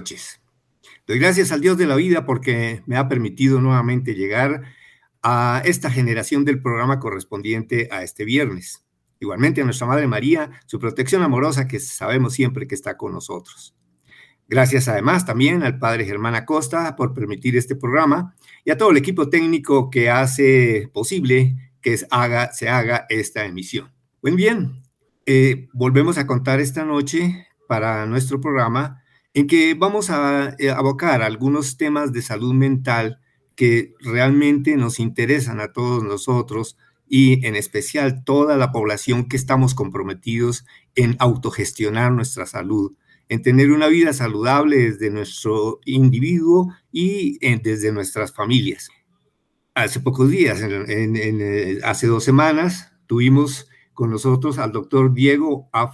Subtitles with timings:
[0.00, 0.40] noches.
[1.06, 4.62] Doy gracias al Dios de la vida porque me ha permitido nuevamente llegar
[5.22, 8.82] a esta generación del programa correspondiente a este viernes.
[9.18, 13.74] Igualmente a nuestra Madre María, su protección amorosa que sabemos siempre que está con nosotros.
[14.48, 18.96] Gracias además también al Padre Germán Acosta por permitir este programa y a todo el
[18.96, 23.92] equipo técnico que hace posible que se haga, se haga esta emisión.
[24.22, 24.82] Muy bien,
[25.26, 28.99] eh, volvemos a contar esta noche para nuestro programa
[29.34, 33.20] en que vamos a eh, abocar algunos temas de salud mental
[33.54, 36.76] que realmente nos interesan a todos nosotros
[37.08, 40.64] y en especial toda la población que estamos comprometidos
[40.94, 42.92] en autogestionar nuestra salud,
[43.28, 48.88] en tener una vida saludable desde nuestro individuo y desde nuestras familias.
[49.74, 55.92] Hace pocos días, eh, hace dos semanas, tuvimos con nosotros al doctor Diego A.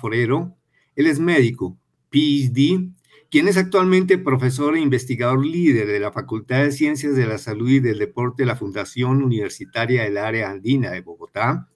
[0.96, 1.78] Él es médico,
[2.10, 2.90] PhD,
[3.30, 7.70] quien es actualmente profesor e investigador líder de la Facultad de Ciencias de la Salud
[7.70, 11.69] y del Deporte de la Fundación Universitaria del Área Andina de Bogotá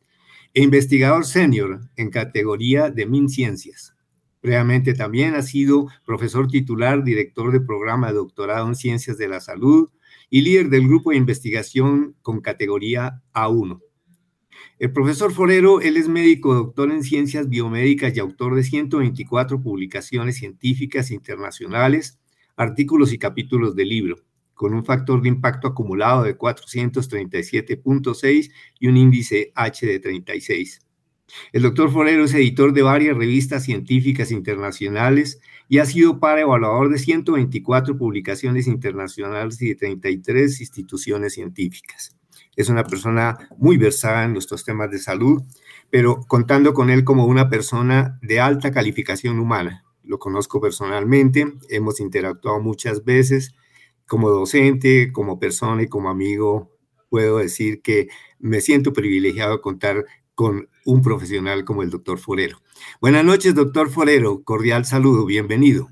[0.55, 3.94] e investigador senior en categoría de MinCiencias.
[4.41, 9.41] Previamente también ha sido profesor titular, director de programa de doctorado en Ciencias de la
[9.41, 9.91] Salud
[10.31, 13.81] y líder del grupo de investigación con categoría A1.
[14.81, 20.39] El profesor Forero, él es médico, doctor en ciencias biomédicas y autor de 124 publicaciones
[20.39, 22.19] científicas internacionales,
[22.57, 24.17] artículos y capítulos de libro,
[24.55, 30.81] con un factor de impacto acumulado de 437.6 y un índice H de 36.
[31.53, 36.89] El doctor Forero es editor de varias revistas científicas internacionales y ha sido para evaluador
[36.89, 42.17] de 124 publicaciones internacionales y de 33 instituciones científicas
[42.60, 45.43] es una persona muy versada en nuestros temas de salud,
[45.91, 49.84] pero contando con él como una persona de alta calificación humana.
[50.03, 53.54] Lo conozco personalmente, hemos interactuado muchas veces
[54.06, 56.70] como docente, como persona y como amigo.
[57.09, 60.04] Puedo decir que me siento privilegiado contar
[60.34, 62.59] con un profesional como el doctor Forero.
[63.00, 64.43] Buenas noches, doctor Forero.
[64.43, 65.88] Cordial saludo, bienvenido.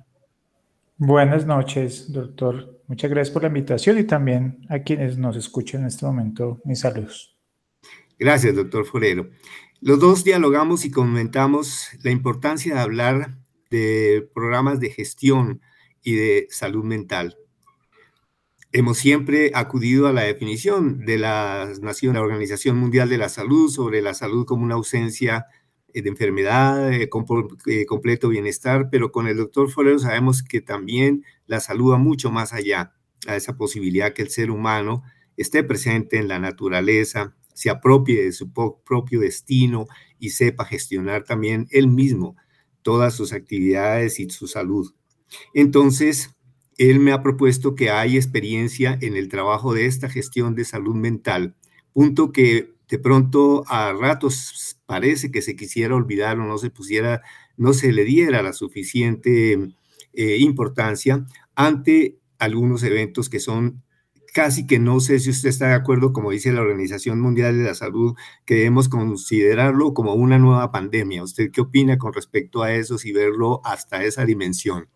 [0.96, 5.88] Buenas noches, doctor Muchas gracias por la invitación y también a quienes nos escuchan en
[5.88, 7.36] este momento, mis saludos.
[8.18, 9.28] Gracias, doctor Forero.
[9.82, 13.36] Los dos dialogamos y comentamos la importancia de hablar
[13.70, 15.60] de programas de gestión
[16.02, 17.36] y de salud mental.
[18.72, 23.70] Hemos siempre acudido a la definición de la Nación, la Organización Mundial de la Salud
[23.70, 25.44] sobre la salud como una ausencia
[25.92, 27.08] de enfermedad, de
[27.66, 32.30] eh, completo bienestar, pero con el doctor Forero sabemos que también la salud va mucho
[32.30, 32.94] más allá
[33.26, 35.02] a esa posibilidad que el ser humano
[35.36, 39.86] esté presente en la naturaleza, se apropie de su propio destino
[40.18, 42.36] y sepa gestionar también él mismo
[42.82, 44.94] todas sus actividades y su salud.
[45.54, 46.36] Entonces,
[46.76, 50.94] él me ha propuesto que hay experiencia en el trabajo de esta gestión de salud
[50.94, 51.56] mental,
[51.92, 57.22] punto que de pronto a ratos parece que se quisiera olvidar o no se pusiera,
[57.56, 59.58] no se le diera la suficiente
[60.14, 63.82] eh, importancia ante algunos eventos que son
[64.32, 67.64] casi que no sé si usted está de acuerdo, como dice la Organización Mundial de
[67.64, 68.14] la Salud,
[68.44, 71.22] que debemos considerarlo como una nueva pandemia.
[71.22, 74.88] ¿Usted qué opina con respecto a eso, si verlo hasta esa dimensión?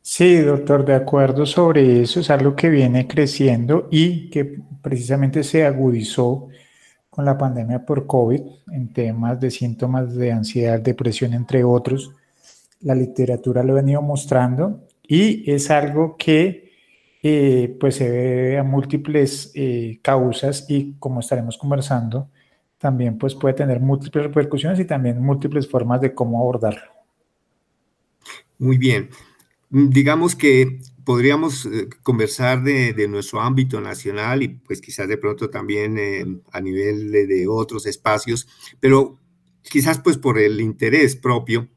[0.00, 5.64] Sí, doctor, de acuerdo sobre eso, es algo que viene creciendo y que precisamente se
[5.64, 6.48] agudizó
[7.14, 8.40] con la pandemia por COVID
[8.72, 12.10] en temas de síntomas de ansiedad, depresión, entre otros.
[12.80, 16.72] La literatura lo ha venido mostrando y es algo que
[17.22, 22.30] eh, pues se ve a múltiples eh, causas y como estaremos conversando,
[22.78, 26.90] también pues puede tener múltiples repercusiones y también múltiples formas de cómo abordarlo.
[28.58, 29.10] Muy bien.
[29.70, 35.98] Digamos que podríamos eh, conversar de, nuestro ámbito nacional y pues quizás de pronto también
[35.98, 38.48] eh, a nivel de, otros espacios,
[38.80, 39.18] pero
[39.62, 41.68] quizás pues por el interés propio,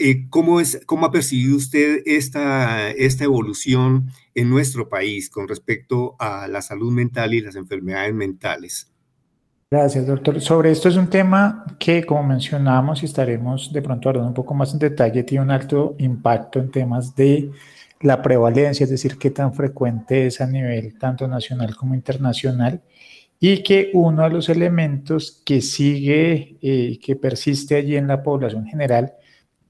[0.00, 6.16] eh, ¿cómo, es, ¿cómo ha percibido usted esta, esta evolución en nuestro país con respecto
[6.18, 8.90] a la salud mental y las enfermedades mentales?
[9.70, 10.40] Gracias, doctor.
[10.40, 14.54] Sobre esto es un tema que, como mencionamos, y estaremos de pronto hablando un poco
[14.54, 17.50] más en detalle, tiene un alto impacto en temas de
[18.00, 22.82] la prevalencia, es decir, qué tan frecuente es a nivel tanto nacional como internacional,
[23.40, 28.66] y que uno de los elementos que sigue, eh, que persiste allí en la población
[28.66, 29.14] general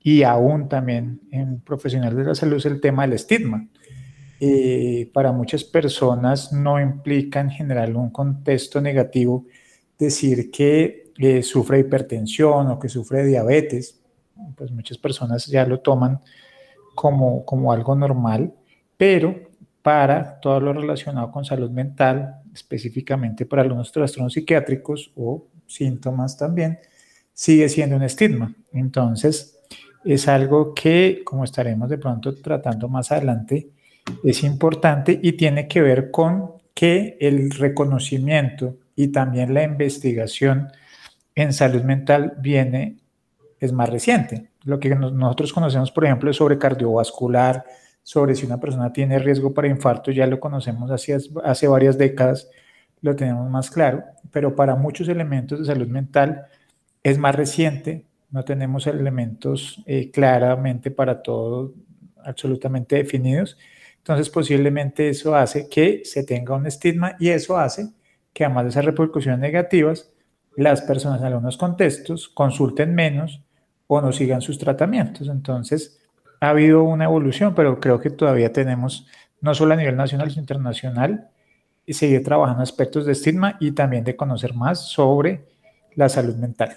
[0.00, 3.66] y aún también en profesionales de la salud es el tema del estigma.
[4.38, 9.46] Eh, para muchas personas no implica en general un contexto negativo
[9.98, 14.00] decir que eh, sufre hipertensión o que sufre diabetes,
[14.56, 16.20] pues muchas personas ya lo toman
[16.94, 18.54] como, como algo normal,
[18.96, 19.50] pero
[19.82, 26.78] para todo lo relacionado con salud mental, específicamente para algunos trastornos psiquiátricos o síntomas también,
[27.32, 28.54] sigue siendo un estigma.
[28.72, 29.58] Entonces,
[30.04, 33.70] es algo que, como estaremos de pronto tratando más adelante,
[34.22, 40.68] es importante y tiene que ver con que el reconocimiento y también la investigación
[41.34, 42.98] en salud mental viene,
[43.60, 44.50] es más reciente.
[44.64, 47.64] Lo que nosotros conocemos, por ejemplo, sobre cardiovascular,
[48.02, 52.50] sobre si una persona tiene riesgo para infarto, ya lo conocemos hace, hace varias décadas,
[53.00, 56.46] lo tenemos más claro, pero para muchos elementos de salud mental
[57.02, 61.74] es más reciente, no tenemos elementos eh, claramente para todo
[62.24, 63.56] absolutamente definidos.
[63.98, 67.90] Entonces posiblemente eso hace que se tenga un estigma y eso hace
[68.32, 70.10] que además de esas repercusiones negativas,
[70.56, 73.43] las personas en algunos contextos consulten menos
[73.86, 75.28] o no sigan sus tratamientos.
[75.28, 76.00] Entonces
[76.40, 79.06] ha habido una evolución, pero creo que todavía tenemos,
[79.40, 81.28] no solo a nivel nacional, sino internacional,
[81.88, 85.46] seguir trabajando aspectos de estigma y también de conocer más sobre
[85.94, 86.76] la salud mental.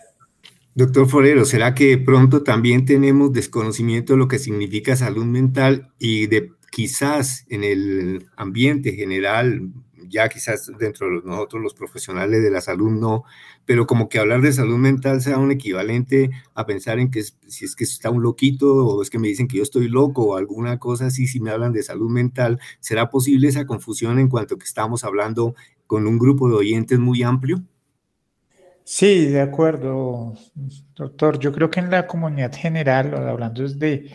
[0.75, 6.27] Doctor Forero, ¿será que pronto también tenemos desconocimiento de lo que significa salud mental y
[6.27, 9.71] de quizás en el ambiente general,
[10.07, 13.23] ya quizás dentro de nosotros los profesionales de la salud no,
[13.65, 17.65] pero como que hablar de salud mental sea un equivalente a pensar en que si
[17.65, 20.37] es que está un loquito o es que me dicen que yo estoy loco o
[20.37, 24.57] alguna cosa así, si me hablan de salud mental, ¿será posible esa confusión en cuanto
[24.57, 25.55] que estamos hablando
[25.85, 27.63] con un grupo de oyentes muy amplio?
[28.83, 30.33] Sí, de acuerdo,
[30.95, 31.39] doctor.
[31.39, 34.05] Yo creo que en la comunidad general, hablando desde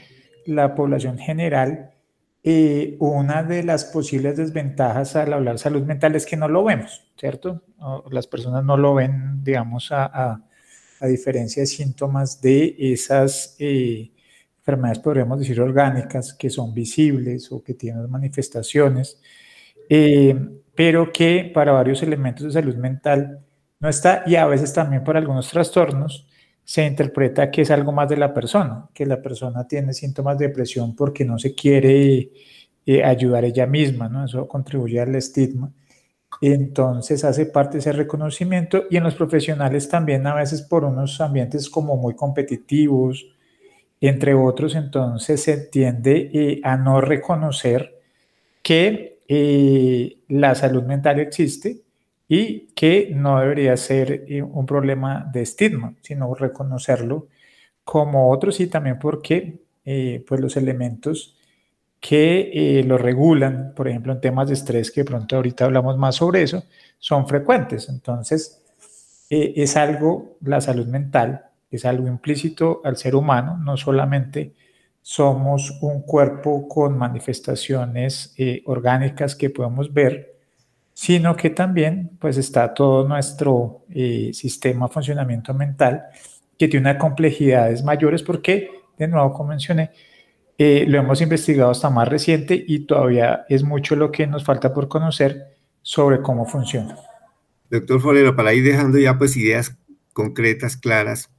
[0.46, 1.91] la población general,
[2.44, 7.12] eh, una de las posibles desventajas al hablar salud mental es que no lo vemos,
[7.16, 7.62] ¿cierto?
[8.10, 10.42] las personas no lo ven, digamos, a,
[11.02, 14.12] diferencia de síntomas de esas eh,
[14.58, 19.20] enfermedades, podríamos decir, orgánicas, que son visibles o que tienen manifestaciones,
[19.88, 20.36] eh,
[20.76, 23.40] pero que para varios elementos de salud mental,
[23.80, 26.28] no está, y a veces también por algunos trastornos,
[26.64, 30.48] se interpreta que es algo más de la persona, que la persona tiene síntomas de
[30.48, 32.30] depresión porque no se quiere
[32.86, 34.24] eh, ayudar ella misma, ¿no?
[34.24, 35.72] Eso contribuye al estigma.
[36.40, 41.68] Entonces hace parte ese reconocimiento y en los profesionales también a veces por unos ambientes
[41.68, 43.26] como muy competitivos,
[44.00, 48.00] entre otros, entonces se tiende eh, a no reconocer
[48.62, 51.82] que eh, la salud mental existe
[52.34, 57.28] y que no debería ser eh, un problema de estigma, sino reconocerlo
[57.84, 61.36] como otros y también porque eh, pues los elementos
[62.00, 65.98] que eh, lo regulan, por ejemplo, en temas de estrés, que de pronto ahorita hablamos
[65.98, 66.64] más sobre eso,
[66.98, 67.90] son frecuentes.
[67.90, 68.62] Entonces,
[69.28, 74.54] es algo, la salud mental, es algo implícito al ser humano, no solamente
[75.02, 78.34] somos un cuerpo con manifestaciones
[78.64, 80.31] orgánicas que podemos ver,
[80.94, 86.04] sino que también pues está todo nuestro eh, sistema de funcionamiento mental
[86.58, 89.90] que tiene unas complejidades mayores porque, de nuevo, como mencioné,
[90.58, 94.72] eh, lo hemos investigado hasta más reciente y todavía es mucho lo que nos falta
[94.72, 96.96] por conocer sobre cómo funciona.
[97.70, 99.76] Doctor Forero, para ir dejando ya pues ideas
[100.12, 101.30] concretas, claras,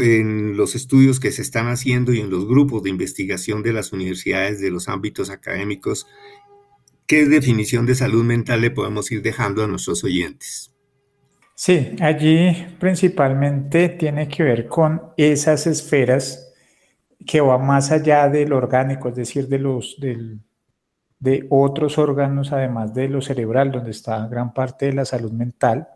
[0.00, 3.92] en los estudios que se están haciendo y en los grupos de investigación de las
[3.92, 6.06] universidades, de los ámbitos académicos,
[7.06, 10.72] ¿qué definición de salud mental le podemos ir dejando a nuestros oyentes?
[11.54, 16.52] Sí, allí principalmente tiene que ver con esas esferas
[17.26, 19.96] que va más allá del orgánico, es decir, de los
[21.22, 25.88] de otros órganos, además de lo cerebral, donde está gran parte de la salud mental,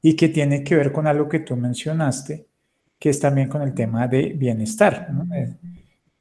[0.00, 2.46] y que tiene que ver con algo que tú mencionaste,
[2.98, 5.08] que es también con el tema de bienestar.
[5.12, 5.26] ¿no?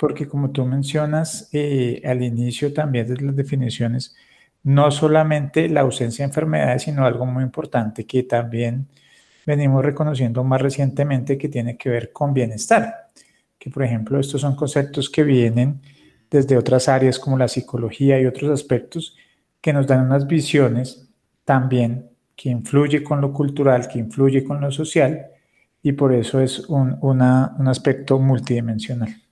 [0.05, 4.15] Porque como tú mencionas eh, al inicio también de las definiciones,
[4.61, 8.87] no solamente la ausencia de enfermedades, sino algo muy importante que también
[9.47, 13.07] venimos reconociendo más recientemente que tiene que ver con bienestar,
[13.57, 15.81] que por ejemplo estos son conceptos que vienen
[16.29, 19.17] desde otras áreas como la psicología y otros aspectos
[19.59, 21.09] que nos dan unas visiones
[21.45, 25.29] también que influye con lo cultural, que influye con lo social
[25.81, 29.24] y por eso es un, un aspecto multidimensional.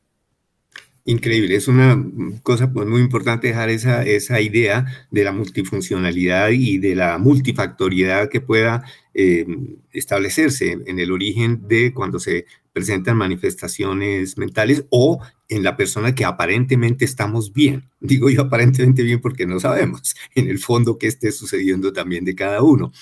[1.05, 2.01] Increíble, es una
[2.43, 8.29] cosa pues, muy importante dejar esa, esa idea de la multifuncionalidad y de la multifactoriedad
[8.29, 9.45] que pueda eh,
[9.91, 15.19] establecerse en el origen de cuando se presentan manifestaciones mentales o
[15.49, 17.89] en la persona que aparentemente estamos bien.
[17.99, 22.33] Digo yo aparentemente bien porque no sabemos en el fondo qué esté sucediendo también de
[22.33, 22.93] cada uno.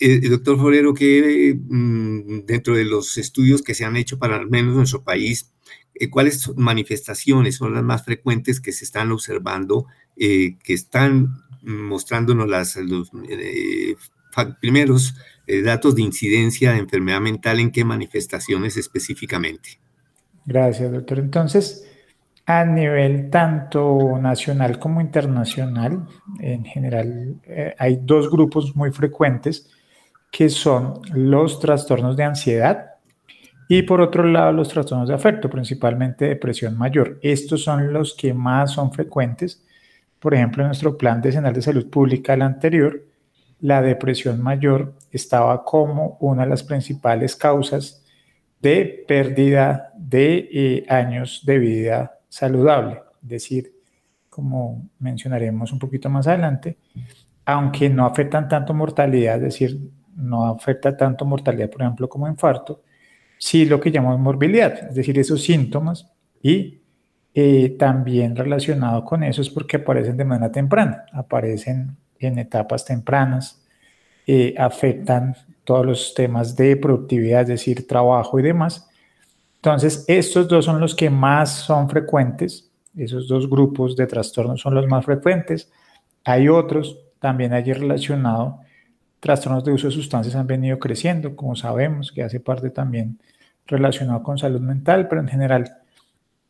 [0.00, 4.48] eh, doctor Forero, que mm, dentro de los estudios que se han hecho para al
[4.50, 5.52] menos nuestro país,
[6.10, 9.86] ¿cuáles manifestaciones son las más frecuentes que se están observando,
[10.16, 13.10] que están mostrándonos las, los
[14.60, 15.14] primeros
[15.64, 19.80] datos de incidencia de enfermedad mental, en qué manifestaciones específicamente?
[20.44, 21.18] Gracias, doctor.
[21.18, 21.84] Entonces,
[22.48, 26.06] a nivel tanto nacional como internacional,
[26.40, 29.68] en general eh, hay dos grupos muy frecuentes
[30.30, 32.92] que son los trastornos de ansiedad
[33.68, 37.18] y por otro lado los trastornos de afecto, principalmente depresión mayor.
[37.22, 39.62] Estos son los que más son frecuentes.
[40.18, 43.04] Por ejemplo, en nuestro plan decenal de salud pública, el anterior,
[43.60, 48.04] la depresión mayor estaba como una de las principales causas
[48.60, 53.72] de pérdida de eh, años de vida saludable, es decir,
[54.28, 56.78] como mencionaremos un poquito más adelante,
[57.44, 62.82] aunque no afectan tanto mortalidad, es decir, no afecta tanto mortalidad, por ejemplo, como infarto,
[63.38, 66.10] sí lo que llamamos morbilidad, es decir, esos síntomas
[66.42, 66.80] y
[67.34, 73.62] eh, también relacionado con eso es porque aparecen de manera temprana, aparecen en etapas tempranas,
[74.26, 78.88] eh, afectan todos los temas de productividad, es decir, trabajo y demás,
[79.58, 84.74] entonces, estos dos son los que más son frecuentes, esos dos grupos de trastornos son
[84.74, 85.70] los más frecuentes.
[86.24, 88.60] Hay otros, también allí relacionado,
[89.20, 93.18] trastornos de uso de sustancias han venido creciendo, como sabemos, que hace parte también
[93.66, 95.78] relacionado con salud mental, pero en general,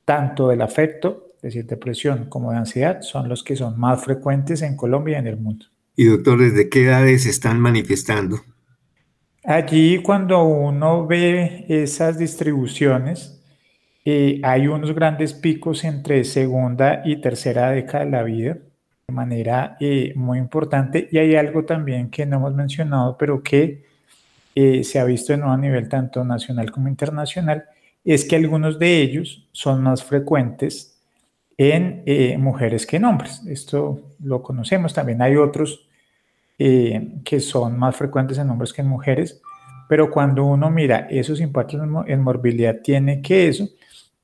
[0.05, 4.63] tanto del afecto, es decir, depresión, como de ansiedad, son los que son más frecuentes
[4.63, 5.67] en Colombia y en el mundo.
[5.97, 8.39] Y doctor, ¿desde qué edades se están manifestando?
[9.45, 13.43] Allí cuando uno ve esas distribuciones,
[14.05, 18.59] eh, hay unos grandes picos entre segunda y tercera década de la vida
[19.09, 21.09] de manera eh, muy importante.
[21.11, 23.83] Y hay algo también que no hemos mencionado, pero que
[24.55, 27.65] eh, se ha visto de nuevo a nivel tanto nacional como internacional,
[28.05, 31.01] es que algunos de ellos son más frecuentes
[31.57, 32.05] en
[32.41, 33.43] mujeres que en hombres.
[33.47, 35.89] Esto lo conocemos, también hay otros
[36.59, 39.41] eh, que son más frecuentes en hombres que en mujeres,
[39.89, 43.69] pero cuando uno mira esos impactos en morbilidad, tiene que eso,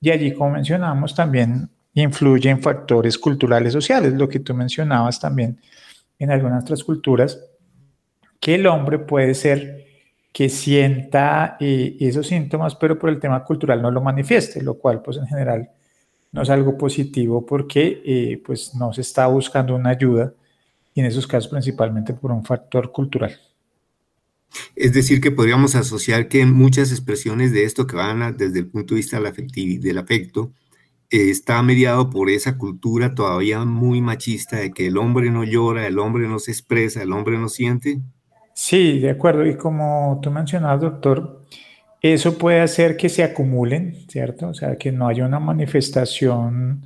[0.01, 5.61] y allí, como mencionamos, también influyen factores culturales sociales, lo que tú mencionabas también
[6.19, 7.41] en algunas otras culturas,
[8.41, 9.85] que el hombre puede ser
[10.33, 15.01] que sienta eh, esos síntomas, pero por el tema cultural no lo manifieste, lo cual
[15.01, 15.71] pues en general
[16.33, 20.35] no es algo positivo porque eh, pues no se está buscando una ayuda
[20.93, 23.39] y en esos casos principalmente por un factor cultural.
[24.75, 28.95] Es decir, que podríamos asociar que muchas expresiones de esto que van desde el punto
[28.95, 30.53] de vista del, del afecto
[31.11, 35.99] está mediado por esa cultura todavía muy machista de que el hombre no llora, el
[35.99, 38.01] hombre no se expresa, el hombre no siente.
[38.55, 39.47] Sí, de acuerdo.
[39.47, 41.45] Y como tú mencionabas, doctor,
[42.01, 44.49] eso puede hacer que se acumulen, ¿cierto?
[44.49, 46.83] O sea, que no haya una manifestación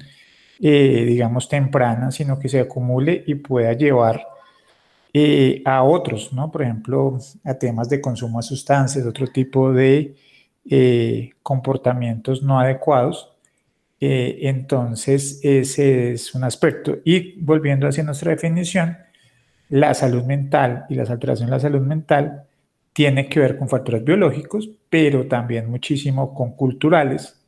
[0.61, 4.27] eh, digamos, temprana, sino que se acumule y pueda llevar
[5.13, 6.51] eh, a otros, ¿no?
[6.51, 10.17] Por ejemplo, a temas de consumo de sustancias, otro tipo de
[10.69, 13.31] eh, comportamientos no adecuados.
[14.01, 16.99] Entonces, ese es un aspecto.
[17.05, 18.97] Y volviendo hacia nuestra definición,
[19.69, 22.45] la salud mental y las alteraciones de la salud mental
[22.93, 27.41] tiene que ver con factores biológicos, pero también muchísimo con culturales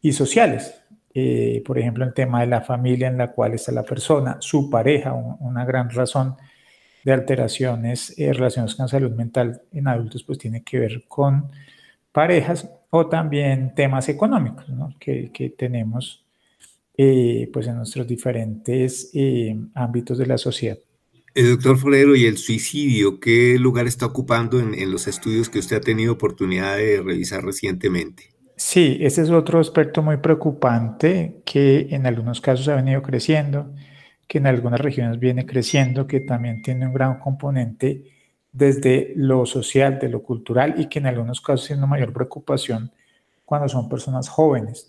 [0.00, 0.82] y sociales.
[1.14, 4.70] Eh, por ejemplo, el tema de la familia en la cual está la persona, su
[4.70, 6.36] pareja, una gran razón
[7.04, 11.50] de alteraciones eh, relacionadas con salud mental en adultos, pues tiene que ver con
[12.12, 14.66] parejas o también temas económicos
[15.00, 16.24] que, tenemos
[16.96, 19.10] eh, pues en nuestros diferentes
[19.74, 20.78] ámbitos de la sociedad.
[21.34, 25.78] El doctor Forero, ¿y el suicidio qué lugar está ocupando en los estudios que usted
[25.78, 28.32] ha tenido oportunidad de revisar recientemente?
[28.56, 33.74] Sí, ese es otro aspecto muy preocupante que en algunos casos ha venido creciendo,
[34.28, 38.04] que en algunas regiones viene creciendo, que también tiene un gran componente
[38.52, 42.92] desde lo social, de lo cultural y que en algunos casos tiene una mayor preocupación
[43.44, 44.86] cuando son personas jóvenes.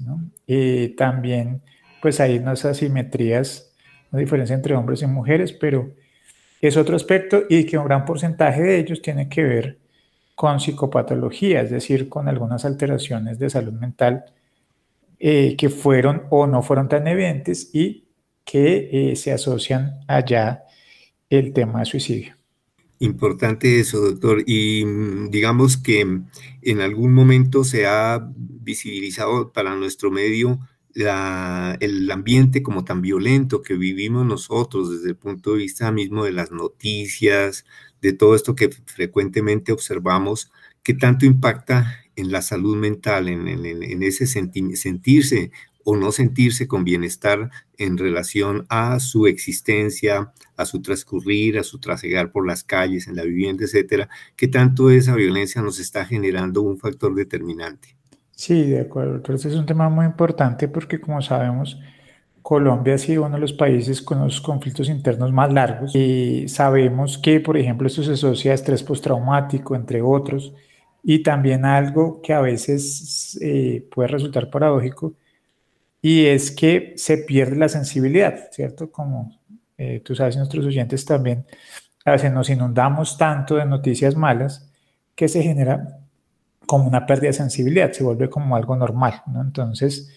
[0.48, 1.62] Eh, también
[2.02, 3.74] pues hay unas asimetrías,
[4.12, 5.92] una diferencia entre hombres y mujeres, pero
[6.62, 9.80] es otro aspecto y que un gran porcentaje de ellos tiene que ver
[10.36, 14.26] con psicopatología, es decir, con algunas alteraciones de salud mental
[15.20, 18.08] eh, que fueron o no fueron tan evidentes y
[18.44, 20.66] que eh, se asocian allá
[21.30, 22.43] el tema de suicidio.
[23.04, 24.44] Importante eso, doctor.
[24.48, 26.00] Y mm, digamos que
[26.62, 30.58] en algún momento se ha visibilizado para nuestro medio
[30.96, 36.32] el ambiente como tan violento que vivimos nosotros desde el punto de vista mismo de
[36.32, 37.66] las noticias,
[38.02, 40.50] de todo esto que frecuentemente observamos,
[40.82, 45.52] que tanto impacta en la salud mental, en, ese sentirse
[45.84, 51.80] o no sentirse con bienestar en relación a su existencia, a su transcurrir, a su
[51.80, 56.62] trasegar por las calles, en la vivienda, etcétera, que tanto esa violencia nos está generando
[56.62, 57.96] un factor determinante.
[58.32, 59.16] Sí, de acuerdo.
[59.16, 61.80] Entonces es un tema muy importante porque como sabemos,
[62.42, 67.18] Colombia ha sido uno de los países con los conflictos internos más largos y sabemos
[67.18, 70.54] que, por ejemplo, esto se asocia a estrés postraumático, entre otros,
[71.02, 75.14] y también algo que a veces eh, puede resultar paradójico,
[76.04, 78.92] y es que se pierde la sensibilidad, ¿cierto?
[78.92, 79.40] Como
[79.78, 81.46] eh, tú sabes, nuestros oyentes también,
[82.06, 84.70] a nos inundamos tanto de noticias malas
[85.16, 86.00] que se genera
[86.66, 89.42] como una pérdida de sensibilidad, se vuelve como algo normal, ¿no?
[89.42, 90.12] Entonces,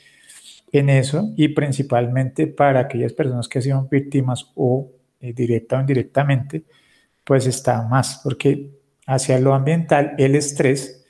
[0.73, 4.91] en eso, y principalmente para aquellas personas que sido víctimas o
[5.21, 6.65] eh, directa o indirectamente,
[7.25, 8.71] pues está más, porque
[9.07, 11.05] hacia lo ambiental, el estrés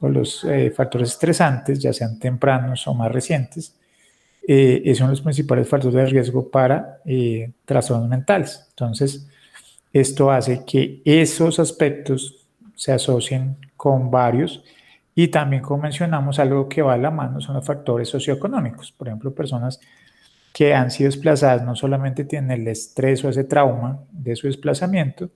[0.00, 3.77] o los eh, factores estresantes, ya sean tempranos o más recientes,
[4.50, 8.66] eh, son los principales factores de riesgo para eh, trastornos mentales.
[8.70, 9.28] Entonces,
[9.92, 14.64] esto hace que esos aspectos se asocien con varios
[15.14, 18.90] y también, como mencionamos, algo que va a la mano son los factores socioeconómicos.
[18.92, 19.80] Por ejemplo, personas
[20.54, 25.28] que han sido desplazadas no solamente tienen el estrés o ese trauma de su desplazamiento,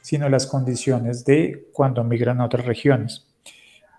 [0.00, 3.28] sino las condiciones de cuando migran a otras regiones.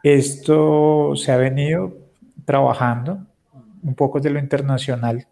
[0.03, 1.95] Esto se ha venido
[2.43, 3.27] trabajando
[3.83, 5.27] un poco de lo internacional.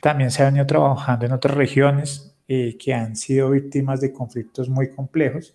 [0.00, 4.68] También se ha venido trabajando en otras regiones eh, que han sido víctimas de conflictos
[4.68, 5.54] muy complejos,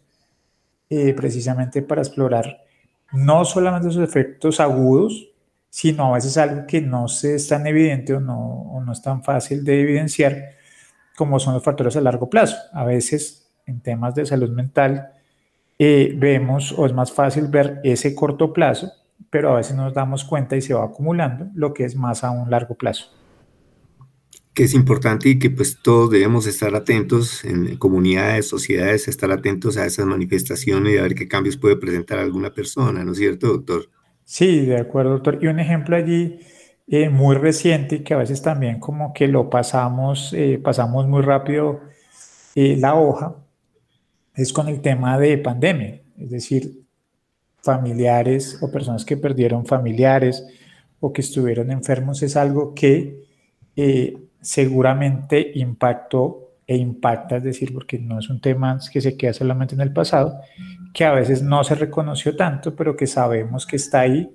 [0.90, 2.64] eh, precisamente para explorar
[3.12, 5.30] no solamente sus efectos agudos,
[5.70, 9.24] sino a veces algo que no es tan evidente o no, o no es tan
[9.24, 10.52] fácil de evidenciar,
[11.16, 12.58] como son los factores a largo plazo.
[12.74, 15.12] A veces en temas de salud mental,
[15.78, 18.92] eh, vemos o es más fácil ver ese corto plazo,
[19.30, 22.32] pero a veces nos damos cuenta y se va acumulando lo que es más a
[22.32, 23.12] un largo plazo.
[24.54, 29.78] Que es importante y que pues todos debemos estar atentos en comunidades, sociedades, estar atentos
[29.78, 33.48] a esas manifestaciones y a ver qué cambios puede presentar alguna persona, ¿no es cierto,
[33.48, 33.90] doctor?
[34.26, 35.40] Sí, de acuerdo, doctor.
[35.42, 36.40] Y un ejemplo allí
[36.88, 41.22] eh, muy reciente y que a veces también como que lo pasamos, eh, pasamos muy
[41.22, 41.82] rápido
[42.56, 43.36] la hoja,
[44.36, 46.84] es con el tema de pandemia, es decir,
[47.62, 50.46] familiares o personas que perdieron familiares
[51.00, 53.24] o que estuvieron enfermos es algo que
[53.76, 59.34] eh, seguramente impactó e impacta, es decir, porque no es un tema que se queda
[59.34, 60.40] solamente en el pasado,
[60.94, 64.30] que a veces no se reconoció tanto, pero que sabemos que está ahí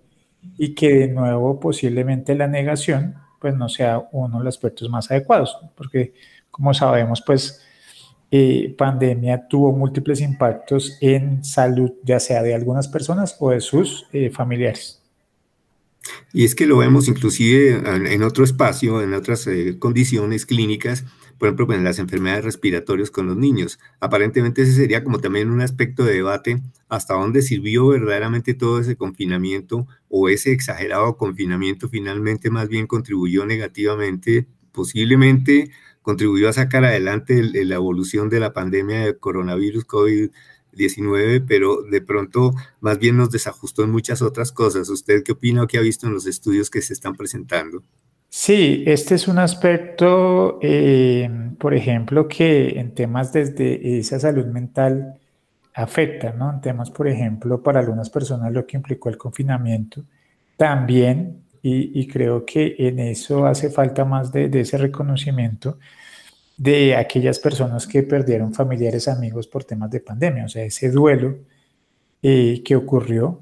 [0.58, 5.10] y que de nuevo posiblemente la negación pues no sea uno de los aspectos más
[5.10, 6.14] adecuados, porque
[6.50, 7.62] como sabemos pues
[8.36, 14.06] eh, pandemia tuvo múltiples impactos en salud, ya sea de algunas personas o de sus
[14.12, 15.00] eh, familiares.
[16.32, 17.80] Y es que lo vemos inclusive
[18.12, 21.04] en otro espacio, en otras eh, condiciones clínicas,
[21.38, 23.78] por ejemplo, en las enfermedades respiratorias con los niños.
[24.00, 28.96] Aparentemente ese sería como también un aspecto de debate hasta dónde sirvió verdaderamente todo ese
[28.96, 35.70] confinamiento o ese exagerado confinamiento finalmente más bien contribuyó negativamente, posiblemente
[36.04, 42.52] contribuyó a sacar adelante la evolución de la pandemia de coronavirus COVID-19, pero de pronto
[42.80, 44.90] más bien nos desajustó en muchas otras cosas.
[44.90, 47.82] ¿Usted qué opina o qué ha visto en los estudios que se están presentando?
[48.28, 55.18] Sí, este es un aspecto, eh, por ejemplo, que en temas desde esa salud mental
[55.72, 56.52] afecta, ¿no?
[56.52, 60.04] En temas, por ejemplo, para algunas personas lo que implicó el confinamiento,
[60.58, 65.78] también y, creo que en eso hace falta más de, ese reconocimiento
[66.58, 71.38] de aquellas personas que perdieron familiares, amigos por temas de pandemia, o sea, ese duelo
[72.22, 73.40] eh, que ocurrió,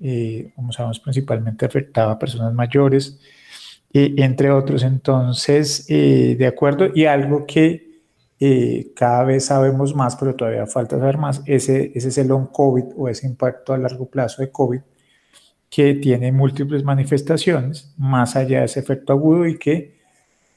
[0.00, 3.20] eh, como sabemos, principalmente afectaba a personas mayores,
[3.92, 4.82] eh, entre otros.
[4.82, 7.92] Entonces, de acuerdo, y algo que
[8.96, 12.84] cada vez sabemos más, pero todavía falta saber más, ese, ese es el long COVID
[12.96, 14.80] o ese impacto a largo plazo de COVID
[15.72, 19.98] que tiene múltiples manifestaciones más allá de ese efecto agudo y que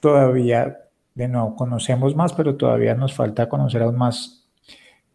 [0.01, 0.77] todavía,
[1.13, 4.45] de nuevo, conocemos más, pero todavía nos falta conocer aún más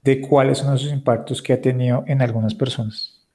[0.02, 3.28] de cuáles son esos impactos que ha tenido en algunas personas.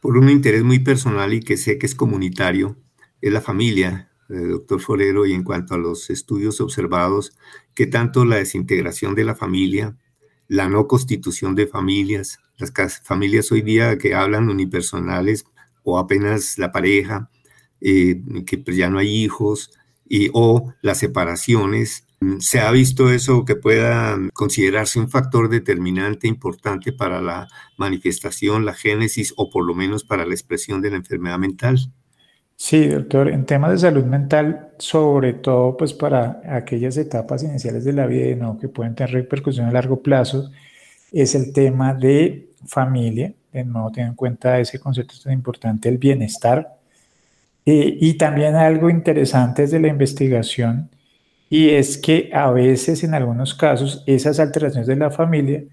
[0.00, 2.76] Por un interés muy personal y que sé que es comunitario,
[3.20, 7.38] es la familia, eh, doctor Forero, y en cuanto a los estudios observados,
[7.74, 9.96] que tanto la desintegración de la familia,
[10.48, 12.72] la no constitución de familias, las
[13.04, 15.44] familias hoy día que hablan unipersonales,
[15.88, 17.30] o apenas la pareja,
[17.80, 19.70] eh, que pues, ya no hay hijos,
[20.08, 22.06] y, o las separaciones.
[22.40, 28.74] ¿Se ha visto eso que pueda considerarse un factor determinante importante para la manifestación, la
[28.74, 31.78] génesis o por lo menos para la expresión de la enfermedad mental?
[32.56, 37.92] Sí, doctor, en temas de salud mental, sobre todo pues para aquellas etapas iniciales de
[37.92, 38.58] la vida ¿no?
[38.58, 40.50] que pueden tener repercusión a largo plazo,
[41.12, 46.76] es el tema de familia, no tener en cuenta ese concepto tan importante, el bienestar.
[47.66, 50.90] Eh, y también algo interesante es de la investigación,
[51.50, 55.64] y es que a veces en algunos casos esas alteraciones de la familia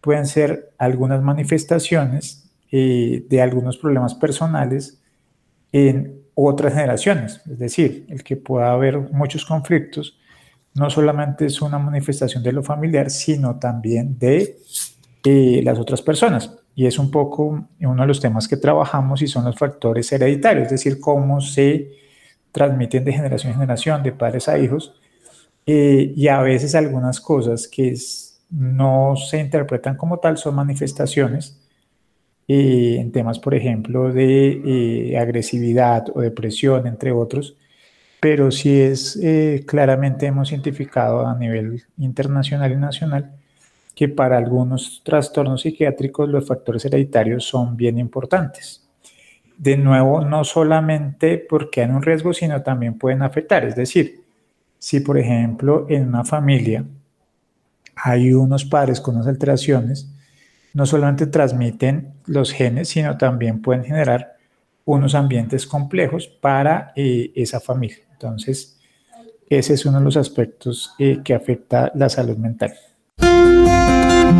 [0.00, 5.00] pueden ser algunas manifestaciones eh, de algunos problemas personales
[5.72, 7.40] en otras generaciones.
[7.50, 10.18] Es decir, el que pueda haber muchos conflictos
[10.74, 14.56] no solamente es una manifestación de lo familiar, sino también de
[15.24, 16.58] eh, las otras personas.
[16.74, 20.66] Y es un poco uno de los temas que trabajamos y son los factores hereditarios,
[20.66, 21.90] es decir, cómo se
[22.52, 24.94] transmiten de generación en generación, de padres a hijos,
[25.66, 27.96] eh, y a veces algunas cosas que
[28.50, 31.58] no se interpretan como tal son manifestaciones
[32.48, 37.56] eh, en temas, por ejemplo, de eh, agresividad o depresión, entre otros,
[38.20, 39.18] pero sí es
[39.66, 43.32] claramente hemos identificado a nivel internacional y nacional
[43.94, 48.88] que para algunos trastornos psiquiátricos los factores hereditarios son bien importantes.
[49.56, 53.64] De nuevo, no solamente porque hay un riesgo, sino también pueden afectar.
[53.64, 54.22] Es decir,
[54.78, 56.84] si por ejemplo en una familia
[57.94, 60.12] hay unos padres con unas alteraciones,
[60.74, 64.36] no solamente transmiten los genes, sino también pueden generar
[64.84, 67.98] unos ambientes complejos para eh, esa familia.
[68.12, 68.78] Entonces,
[69.48, 72.72] ese es uno de los aspectos eh, que afecta la salud mental.
[73.18, 74.32] Música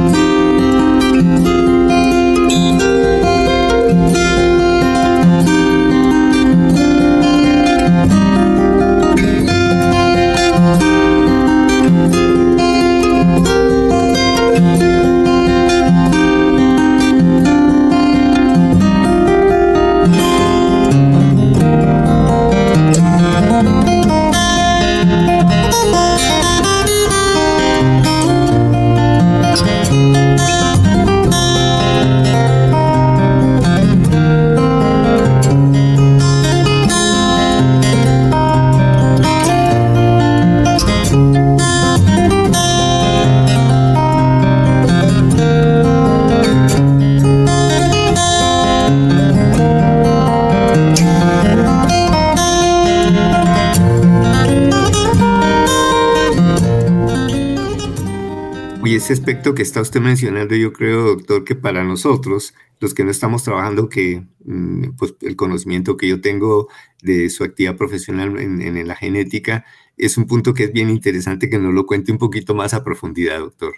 [59.13, 63.43] aspecto que está usted mencionando, yo creo, doctor, que para nosotros, los que no estamos
[63.43, 66.69] trabajando, que mm, pues, el conocimiento que yo tengo
[67.03, 69.65] de su actividad profesional en, la genética,
[69.97, 72.83] es un punto que es bien interesante que nos lo cuente un poquito más a
[72.83, 73.75] profundidad, doctor.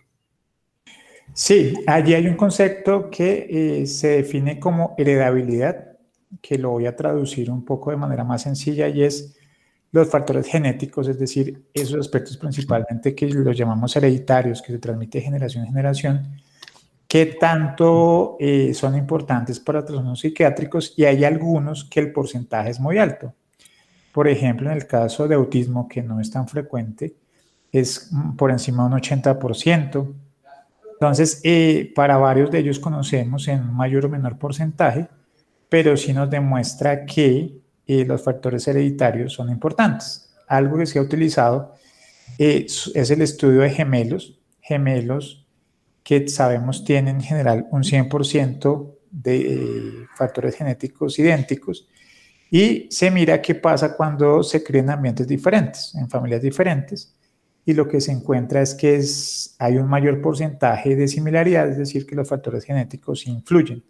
[1.32, 5.98] Sí, allí hay un concepto que eh, se define como heredabilidad,
[6.40, 9.36] que lo voy a traducir un poco de manera más sencilla y es
[9.94, 15.18] los factores genéticos, es decir, esos aspectos principalmente que los llamamos hereditarios, que se transmite
[15.18, 16.40] de generación en generación,
[17.06, 22.80] que tanto eh, son importantes para trastornos psiquiátricos y hay algunos que el porcentaje es
[22.80, 23.34] muy alto.
[24.12, 27.14] Por ejemplo, en el caso de autismo, que no es tan frecuente,
[27.70, 30.12] es por encima de un 80%.
[30.94, 35.06] Entonces, eh, para varios de ellos conocemos en mayor o menor porcentaje,
[35.68, 40.34] pero sí nos demuestra que y los factores hereditarios son importantes.
[40.46, 41.74] Algo que se ha utilizado
[42.38, 45.46] es, el estudio de gemelos, gemelos
[46.02, 51.88] que sabemos tienen en general un 100% de eh, factores genéticos idénticos
[52.50, 57.14] y se mira qué pasa cuando se crían ambientes diferentes, en familias diferentes,
[57.66, 59.02] y lo que se encuentra es que
[59.58, 63.82] hay un mayor porcentaje de similaridad, es decir, que los factores genéticos influyen.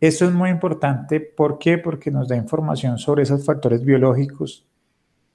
[0.00, 1.76] Esto es muy importante, ¿por qué?
[1.76, 4.66] Porque nos da información sobre esos factores biológicos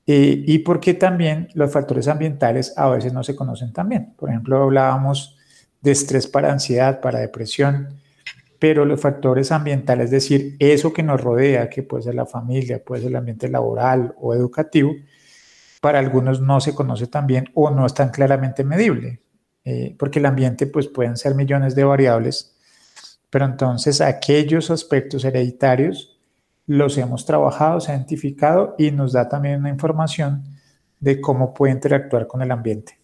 [0.07, 4.13] eh, y porque también los factores ambientales a veces no se conocen tan bien.
[4.17, 5.37] Por ejemplo, hablábamos
[5.81, 7.89] de estrés para ansiedad, para depresión,
[8.57, 12.83] pero los factores ambientales, es decir, eso que nos rodea, que puede ser la familia,
[12.83, 14.95] puede ser el ambiente laboral o educativo,
[15.79, 19.21] para algunos no se conoce tan bien o no es tan claramente medible,
[19.63, 22.54] eh, porque el ambiente pues pueden ser millones de variables
[23.35, 26.17] pero entonces aquellos aspectos hereditarios
[26.67, 30.45] los hemos trabajado, se ha identificado y nos da también una información
[31.01, 32.97] de cómo puede interactuar con el ambiente.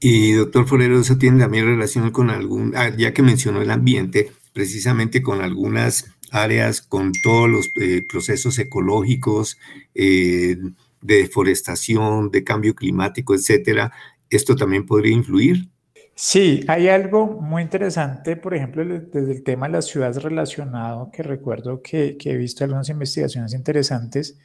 [0.00, 4.32] Y doctor Forero, eso tiene también relación con algún, ah, ya que mencionó el ambiente,
[4.54, 9.58] precisamente con algunas áreas con todos los eh, procesos ecológicos
[9.94, 10.56] eh,
[11.02, 13.92] de deforestación, de cambio climático, etcétera,
[14.30, 15.68] ¿esto también podría influir?
[16.16, 21.24] Sí, hay algo muy interesante, por ejemplo, desde el tema de las ciudades relacionado, que
[21.24, 24.38] recuerdo que, he visto algunas investigaciones interesantes,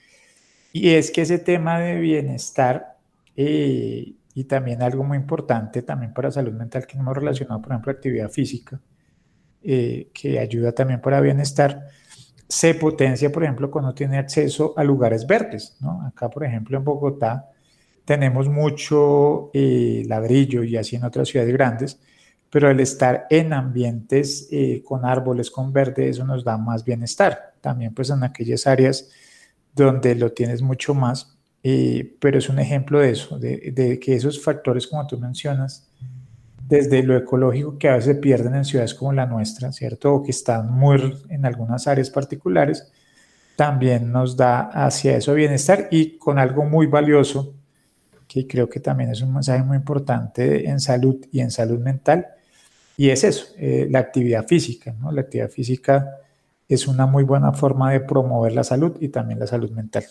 [0.73, 2.97] y es que ese tema de bienestar
[3.35, 7.91] eh, y también algo muy importante también para salud mental que hemos relacionado, por ejemplo,
[7.91, 8.79] actividad física,
[9.61, 11.87] eh, que ayuda también para bienestar,
[12.47, 16.01] se potencia, por ejemplo, cuando tiene acceso a lugares verdes, ¿no?
[16.07, 17.51] Acá, por ejemplo, en Bogotá,
[18.09, 21.99] tenemos mucho eh, ladrillo y así en otras ciudades grandes,
[22.49, 27.53] pero el estar en ambientes eh, con árboles, con verde, eso nos da más bienestar.
[27.61, 29.11] También pues en aquellas áreas
[29.75, 34.15] donde lo tienes mucho más, eh, pero es un ejemplo de eso, de, de, que
[34.15, 35.87] esos factores como tú mencionas,
[36.67, 40.15] desde lo ecológico que a veces se pierden en ciudades como la nuestra, ¿cierto?
[40.15, 42.91] O que están muy en algunas áreas particulares,
[43.55, 47.58] también nos da hacia eso bienestar y con algo muy valioso
[48.29, 52.27] que creo que también es un mensaje muy importante en salud y en salud mental,
[52.95, 55.11] y es eso, eh, la actividad física, ¿no?
[55.11, 56.05] La actividad física
[56.67, 60.05] es una muy buena forma de promover la salud y también la salud mental.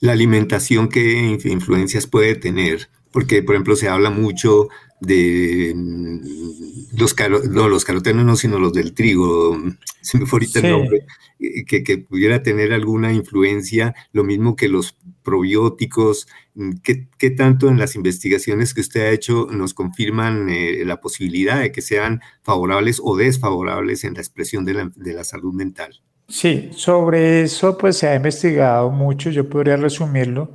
[0.00, 2.88] La alimentación, ¿qué influencias puede tener?
[3.10, 4.68] Porque, por ejemplo, se habla mucho
[5.00, 7.14] de mm, los,
[7.50, 9.58] no, los carotenos, no, sino los del trigo,
[10.00, 11.06] se me fue ahorita el nombre,
[11.38, 17.68] eh, que, que, pudiera tener alguna influencia, lo mismo que los probióticos, mm, ¿qué, tanto
[17.68, 22.20] en las investigaciones que usted ha hecho nos confirman eh, la posibilidad de que sean
[22.42, 26.00] favorables o desfavorables en la expresión de la, de la salud mental?
[26.28, 30.52] Sí, sobre eso pues se ha investigado mucho, yo podría resumirlo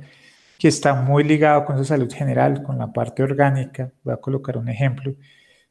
[0.62, 3.90] que está muy ligado con su salud general, con la parte orgánica.
[4.04, 5.12] Voy a colocar un ejemplo.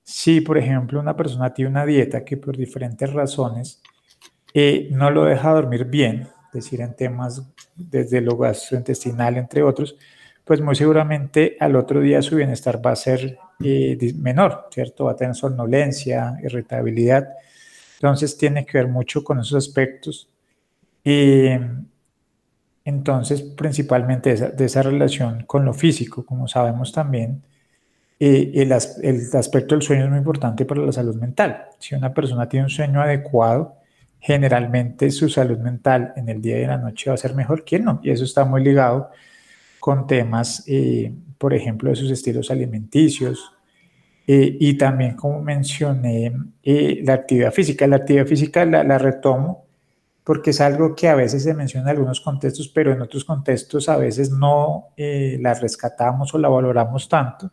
[0.04, 3.82] Si, por ejemplo, una persona tiene una dieta que por diferentes razones
[4.54, 7.42] eh, no lo deja dormir bien, es decir, en temas
[7.74, 9.96] desde lo gastrointestinal, entre otros,
[10.44, 15.06] pues muy seguramente al otro día su bienestar va a ser eh, menor, ¿cierto?
[15.06, 17.30] Va a tener somnolencia, irritabilidad.
[17.94, 20.28] Entonces tiene que ver mucho con esos aspectos.
[21.06, 21.62] Eh,
[22.84, 27.44] entonces, principalmente de esa, relación con lo físico, como sabemos también,
[28.20, 31.66] eh, el, aspecto del sueño es muy importante para la salud mental.
[31.80, 33.76] Si una persona tiene un sueño adecuado,
[34.20, 37.64] generalmente su salud mental en el día y en la noche va a ser mejor
[37.64, 38.00] que no.
[38.04, 39.10] Y eso está muy ligado
[39.80, 43.54] con temas, eh, por ejemplo, de sus estilos alimenticios.
[44.28, 47.88] Eh, y también, como mencioné, la actividad física.
[47.88, 49.66] La actividad física la retomo
[50.24, 53.90] porque es algo que a veces se menciona en algunos contextos, pero en otros contextos
[53.90, 57.52] a veces no eh, la rescatamos o la valoramos tanto.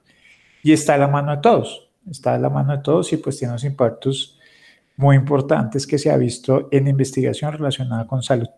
[0.63, 3.39] Y está a la mano de todos, está a la mano de todos y pues
[3.39, 4.39] tiene unos impactos
[4.97, 8.49] muy importantes que se ha visto en investigación relacionada con salud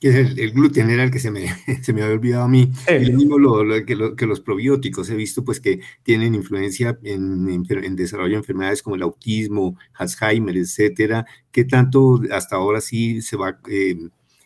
[0.00, 1.46] que es el, gluten, era el que se me,
[1.82, 2.72] se me había olvidado a mí.
[2.88, 7.66] Y lo mismo lo, que, que, los probióticos, he visto pues que tienen influencia en,
[7.68, 11.26] en, desarrollo de enfermedades como el autismo, Alzheimer, etcétera.
[11.52, 13.96] ¿Qué tanto hasta ahora sí se va eh,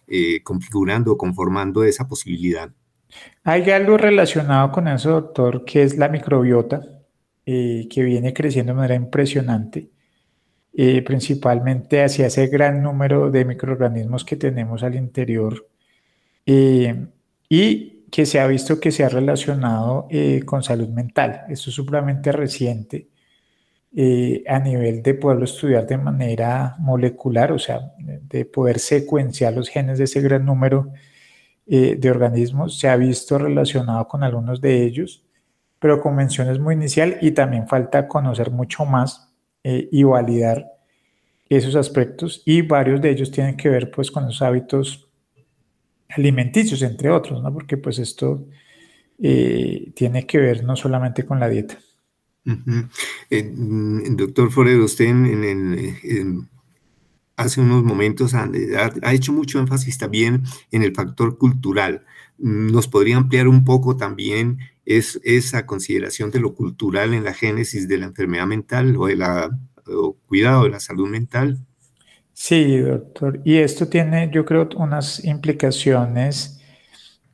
[0.09, 2.71] eh, configurando, conformando esa posibilidad?
[3.45, 6.83] Hay algo relacionado con eso, doctor, que es la microbiota,
[7.47, 9.94] eh, que viene creciendo de manera impresionante.
[10.77, 15.69] Eh, principalmente hacia ese gran número de microorganismos que tenemos al interior
[16.45, 17.07] eh,
[17.49, 21.43] y que se ha visto que se ha relacionado eh, con salud mental.
[21.49, 23.09] Esto es supremamente reciente
[24.49, 29.99] a nivel de poderlo estudiar de manera molecular, o sea, de poder secuenciar los genes
[29.99, 30.91] de ese gran número
[31.65, 32.77] de organismos.
[32.77, 35.25] Se ha visto relacionado con algunos de ellos,
[35.79, 39.34] pero con menciones muy inicial y también falta conocer mucho más
[39.67, 40.67] eh, y validar
[41.49, 45.09] esos aspectos y varios de ellos tienen que ver pues con los hábitos
[46.11, 47.53] alimenticios, entre otros, ¿no?
[47.53, 48.47] Porque pues esto
[49.19, 51.79] eh, tiene que ver no solamente con la dieta.
[53.31, 55.15] Eh, mm, doctor Foredo, usted
[57.37, 58.51] hace unos momentos ha,
[59.03, 62.05] ha, hecho mucho énfasis también en el factor cultural.
[62.39, 67.89] ¿Nos podría ampliar un poco también es esa consideración de lo cultural en la génesis
[67.89, 69.51] de la enfermedad mental o de la
[70.27, 71.59] cuidado de la salud mental.
[72.33, 73.41] Sí, doctor.
[73.45, 76.61] Y esto tiene, yo creo, unas implicaciones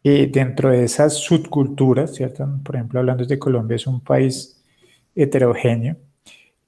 [0.04, 2.46] eh, dentro de esas subculturas, ¿cierto?
[2.62, 4.62] Por ejemplo, hablando de Colombia, es un país
[5.14, 5.96] heterogéneo,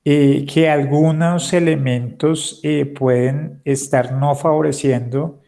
[0.04, 5.41] eh, que algunos elementos eh, pueden estar no favoreciendo,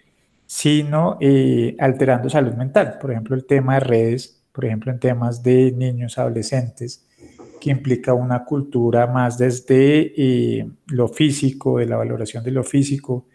[0.57, 1.19] sino
[1.81, 2.97] alterando salud mental.
[3.01, 7.05] Por ejemplo, el tema de redes, por ejemplo, en temas de niños, adolescentes,
[7.61, 13.27] que implica una cultura más desde eh, lo físico, de la valoración de lo físico,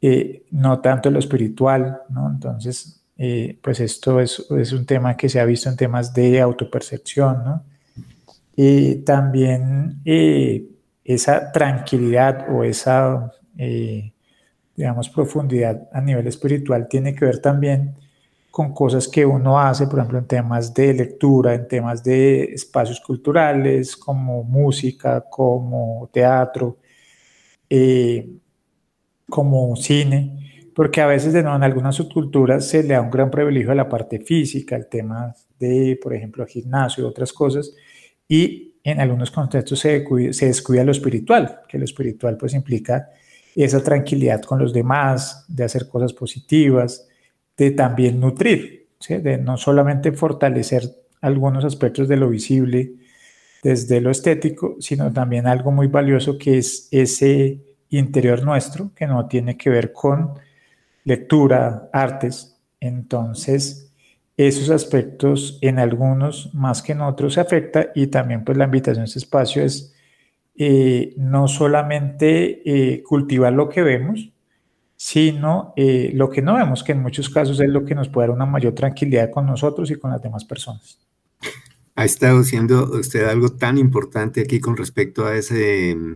[0.00, 2.30] eh, no tanto lo espiritual, ¿no?
[2.30, 6.40] Entonces, eh, pues esto es, es, un tema que se ha visto en temas de
[6.40, 7.64] autopercepción, ¿no?
[8.56, 10.00] Y también
[11.04, 13.32] esa tranquilidad o esa,
[14.78, 17.96] digamos, profundidad a nivel espiritual tiene que ver también
[18.48, 23.00] con cosas que uno hace, por ejemplo, en temas de lectura, en temas de espacios
[23.00, 26.78] culturales, como música, como teatro,
[27.68, 28.30] eh,
[29.28, 33.72] como cine, porque a veces de en algunas subculturas se le da un gran privilegio
[33.72, 37.74] a la parte física, el tema de, por ejemplo, gimnasio y otras cosas,
[38.28, 43.10] y en algunos contextos se, se descuida lo espiritual, que lo espiritual pues implica
[43.54, 47.08] esa tranquilidad con los demás, de hacer cosas positivas,
[47.56, 50.84] de también nutrir, de no solamente fortalecer
[51.20, 52.92] algunos aspectos de lo visible
[53.62, 57.58] desde lo estético, sino también algo muy valioso que es ese
[57.90, 60.34] interior nuestro, que no tiene que ver con
[61.04, 62.56] lectura, artes.
[62.80, 63.90] Entonces,
[64.36, 69.02] esos aspectos en algunos más que en otros se afecta y también pues la invitación
[69.02, 69.94] a este espacio es
[70.60, 74.32] eh, no solamente eh, cultivar lo que vemos,
[74.96, 78.26] sino eh, lo que no vemos, que en muchos casos es lo que nos puede
[78.26, 80.98] dar una mayor tranquilidad con nosotros y con las demás personas.
[81.94, 86.14] Ha estado haciendo usted algo tan importante aquí con respecto a ese mm,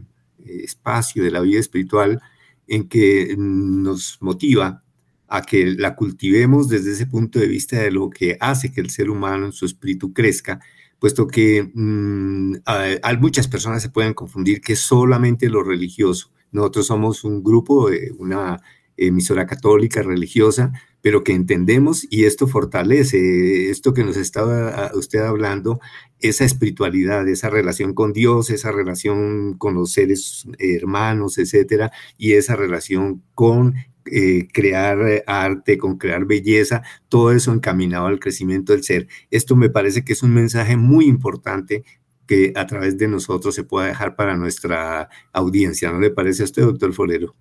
[0.64, 2.20] espacio de la vida espiritual
[2.66, 4.83] en que nos motiva
[5.28, 8.90] a que la cultivemos desde ese punto de vista de lo que hace que el
[8.90, 10.61] ser humano en su espíritu crezca,
[11.02, 16.30] puesto que mm, a, muchas personas se pueden confundir que solamente lo religioso.
[16.52, 17.88] Nosotros somos un grupo,
[18.18, 18.62] una
[18.96, 25.80] emisora católica, religiosa, pero que entendemos y esto fortalece, esto que nos estaba usted hablando,
[26.20, 32.54] esa espiritualidad, esa relación con Dios, esa relación con los seres hermanos, etcétera, y esa
[32.54, 33.74] relación con
[34.06, 39.08] eh, crear arte, con crear belleza, todo eso encaminado al crecimiento del ser.
[39.30, 41.84] Esto me parece que es un mensaje muy importante
[42.26, 45.90] que a través de nosotros se pueda dejar para nuestra audiencia.
[45.90, 47.34] ¿No le parece a usted, doctor Forero?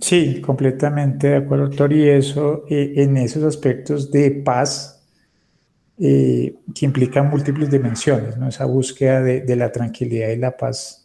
[0.00, 1.92] Sí, completamente de acuerdo, doctor.
[1.92, 5.02] Y eso, eh, en esos aspectos de paz,
[5.98, 8.48] eh, que implican múltiples dimensiones, ¿no?
[8.48, 11.01] esa búsqueda de, la tranquilidad y la paz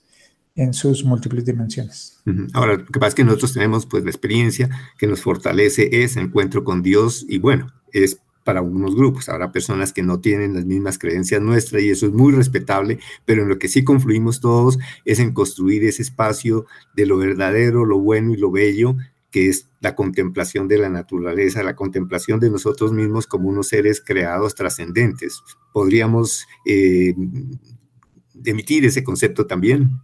[0.58, 2.20] en sus múltiples dimensiones.
[2.54, 6.20] Ahora, lo que pasa es que nosotros tenemos pues la experiencia que nos fortalece ese
[6.20, 9.30] encuentro con Dios y bueno, es para algunos grupos.
[9.30, 13.44] Habrá personas que no tienen las mismas creencias nuestras y eso es muy respetable, pero
[13.44, 16.66] en lo que sí confluimos todos es en construir ese espacio
[16.96, 18.96] de lo verdadero, lo bueno y lo bello,
[19.30, 24.02] que es la contemplación de la naturaleza, la contemplación de nosotros mismos como unos seres
[24.02, 25.44] creados trascendentes.
[25.72, 27.14] ¿Podríamos eh,
[28.44, 30.00] emitir ese concepto también?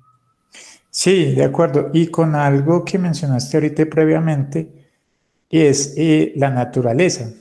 [0.96, 1.90] Sí, de acuerdo.
[1.92, 4.72] Y con algo que mencionaste ahorita previamente,
[5.50, 7.32] es eh, la naturaleza.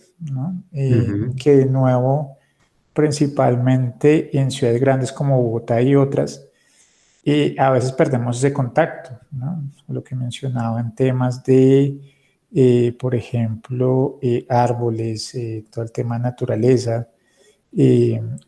[0.72, 2.38] Eh, que de nuevo,
[2.92, 6.46] principalmente en ciudades grandes como Bogotá y otras,
[7.24, 9.10] y a veces perdemos ese contacto,
[9.88, 12.00] Lo que mencionaba en temas de,
[12.54, 15.36] eh, por ejemplo, eh, árboles,
[15.70, 17.08] todo el tema de naturaleza,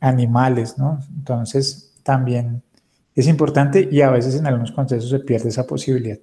[0.00, 1.00] animales, ¿no?
[1.16, 2.62] Entonces, también
[3.14, 6.18] es importante y a veces en algunos contextos se pierde esa posibilidad.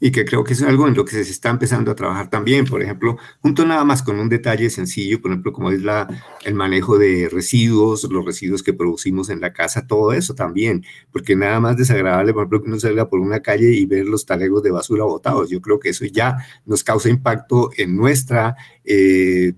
[0.00, 2.64] Y que creo que es algo en lo que se está empezando a trabajar también,
[2.64, 6.08] por ejemplo, junto nada más con un detalle sencillo, por ejemplo, como es la,
[6.44, 11.36] el manejo de residuos, los residuos que producimos en la casa, todo eso también, porque
[11.36, 14.62] nada más desagradable, por ejemplo, que uno salga por una calle y ver los talegos
[14.62, 18.56] de basura botados, yo creo que eso ya nos causa impacto en nuestra...
[18.84, 19.52] Eh,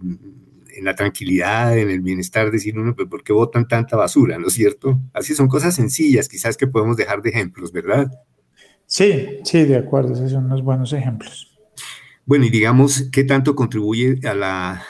[0.79, 4.39] en la tranquilidad, en el bienestar, decir uno, pero ¿por qué botan tanta basura?
[4.39, 5.01] ¿No es cierto?
[5.13, 8.11] Así son cosas sencillas, quizás que podemos dejar de ejemplos, ¿verdad?
[8.87, 11.59] Sí, sí, de acuerdo, esos son unos buenos ejemplos.
[12.25, 14.85] Bueno, y digamos, ¿qué tanto contribuye a la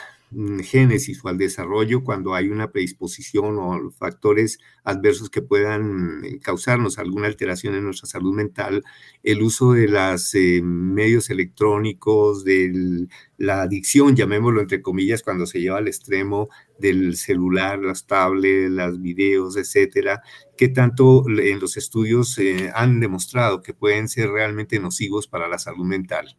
[0.63, 6.99] génesis o al desarrollo cuando hay una predisposición o factores adversos que puedan eh, causarnos
[6.99, 8.83] alguna alteración en nuestra salud mental,
[9.23, 13.07] el uso de los eh, medios electrónicos, de
[13.37, 19.01] la adicción, llamémoslo entre comillas, cuando se lleva al extremo del celular, las tablets, los
[19.01, 20.21] videos, etcétera,
[20.57, 25.59] ¿qué tanto en los estudios eh, han demostrado que pueden ser realmente nocivos para la
[25.59, 26.37] salud mental?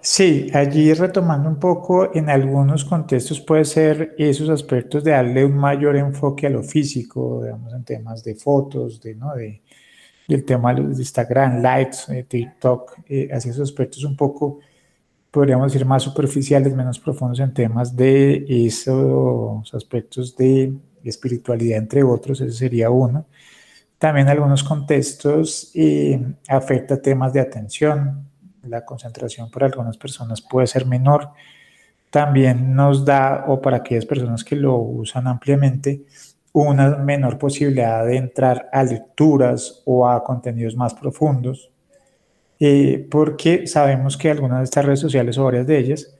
[0.00, 5.56] Sí, allí retomando un poco, en algunos contextos puede ser esos aspectos de darle un
[5.56, 9.34] mayor enfoque a lo físico, digamos, en temas de fotos, de, ¿no?
[9.34, 9.62] de,
[10.28, 14.60] del tema de Instagram, likes, eh, TikTok, eh, hacia esos aspectos un poco,
[15.30, 22.40] podríamos decir, más superficiales, menos profundos en temas de esos aspectos de espiritualidad, entre otros,
[22.40, 23.26] ese sería uno.
[23.98, 28.28] También en algunos contextos eh, afecta temas de atención,
[28.68, 31.30] la concentración para algunas personas puede ser menor.
[32.10, 36.04] También nos da, o para aquellas personas que lo usan ampliamente,
[36.52, 41.70] una menor posibilidad de entrar a lecturas o a contenidos más profundos,
[42.60, 46.14] eh, porque sabemos que algunas de estas redes sociales o varias de ellas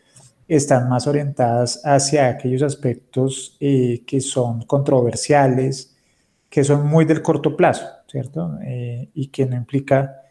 [0.49, 5.97] están más orientadas hacia aquellos aspectos eh, que son controversiales,
[6.51, 8.59] que son muy del corto plazo, ¿cierto?
[8.65, 10.24] Eh, y que no implica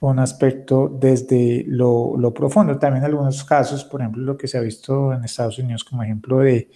[0.00, 2.78] un aspecto desde lo, lo, profundo.
[2.78, 6.38] También algunos casos, por ejemplo, lo que se ha visto en Estados Unidos como ejemplo
[6.38, 6.70] de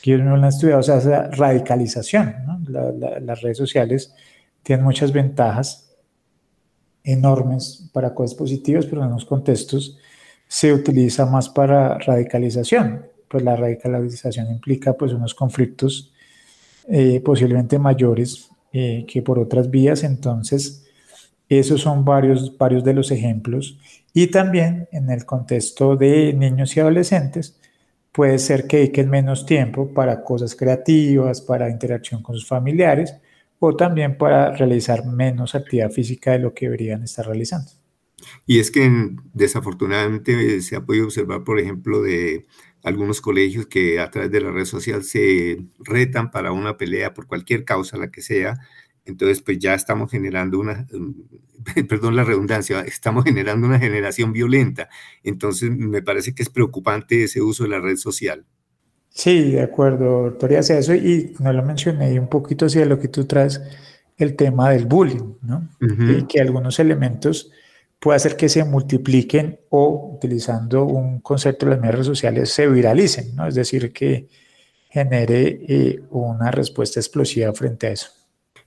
[0.00, 2.34] que ellos no lo han estudiado, o sea, esa radicalización.
[2.68, 4.14] las redes sociales
[4.62, 5.94] tienen muchas ventajas
[7.04, 9.98] enormes para cosas positivas, pero en unos contextos
[10.48, 13.06] se utiliza más para radicalización.
[13.28, 16.12] Pues la radicalización implica pues unos conflictos
[16.88, 20.04] eh, posiblemente mayores eh, que por otras vías.
[20.04, 20.85] Entonces,
[21.48, 23.78] esos son varios, varios de los ejemplos.
[24.12, 27.58] Y también en el contexto de niños y adolescentes,
[28.12, 33.14] puede ser que dediquen menos tiempo para cosas creativas, para interacción con sus familiares
[33.58, 37.70] o también para realizar menos actividad física de lo que deberían estar realizando.
[38.46, 38.90] Y es que
[39.34, 42.46] desafortunadamente se ha podido observar, por ejemplo, de
[42.82, 47.26] algunos colegios que a través de la red social se retan para una pelea por
[47.26, 48.58] cualquier causa, la que sea.
[49.06, 50.86] Entonces, pues ya estamos generando una,
[51.88, 54.88] perdón la redundancia, estamos generando una generación violenta.
[55.22, 58.44] Entonces, me parece que es preocupante ese uso de la red social.
[59.08, 62.98] Sí, de acuerdo, doctor, y hacia eso, y no lo mencioné un poquito hacia lo
[62.98, 63.62] que tú traes,
[64.18, 65.68] el tema del bullying, ¿no?
[65.80, 67.50] y que algunos elementos
[67.98, 73.34] puede hacer que se multipliquen o, utilizando un concepto de las redes sociales, se viralicen,
[73.34, 73.46] ¿no?
[73.46, 74.28] Es decir, que
[74.90, 78.10] genere eh, una respuesta explosiva frente a eso.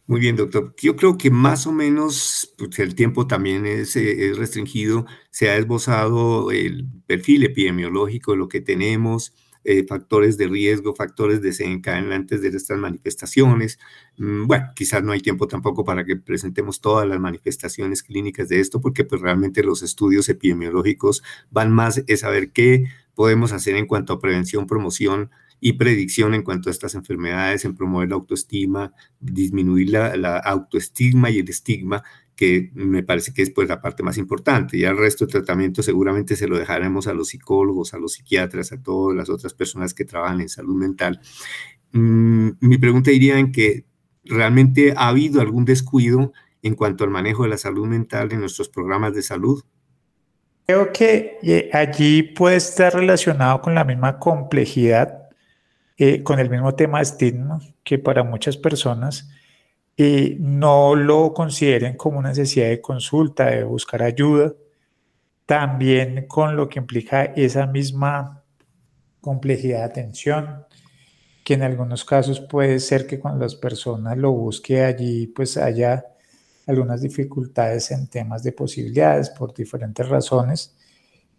[0.10, 0.74] Muy bien, doctor.
[0.82, 5.50] Yo creo que más o menos, pues el tiempo también es, eh, es, restringido, se
[5.52, 12.42] ha esbozado el perfil epidemiológico de lo que tenemos, eh, factores de riesgo, factores desencadenantes
[12.42, 13.78] de estas manifestaciones.
[14.18, 18.62] Mm, bueno, quizás no hay tiempo tampoco para que presentemos todas las manifestaciones clínicas de
[18.62, 23.86] esto, porque pues realmente los estudios epidemiológicos van más a saber qué podemos hacer en
[23.86, 25.30] cuanto a prevención, promoción,
[25.60, 31.40] y predicción en cuanto a estas enfermedades, en promover la autoestima, disminuir la, autoestima y
[31.40, 32.04] el estigma,
[32.36, 34.78] que me parece que es pues la parte más importante.
[34.80, 38.72] Ya el resto del tratamiento seguramente se lo dejaremos a los psicólogos, a los psiquiatras,
[38.72, 41.20] a todas las otras personas que trabajan en salud mental.
[41.92, 43.86] Mm, mi pregunta iría en que
[44.24, 46.32] realmente ha habido algún descuido
[46.62, 49.64] en cuanto al manejo de la salud mental en nuestros programas de salud.
[50.66, 55.19] Creo que eh, allí puede estar relacionado con la misma complejidad
[56.02, 59.30] eh, con el mismo tema de estigma, que para muchas personas
[59.98, 64.54] eh, no lo consideren como una necesidad de consulta, de buscar ayuda,
[65.46, 68.46] también con lo que implica esa misma
[69.20, 70.66] complejidad de atención,
[71.44, 76.06] que en algunos casos puede ser que cuando las personas lo busquen allí, pues haya
[76.66, 80.78] algunas dificultades en temas de posibilidades por diferentes razones,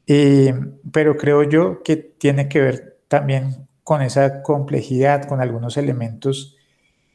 [0.07, 0.53] eh,
[0.93, 6.57] pero creo yo que tiene que ver también con esa complejidad, con algunos elementos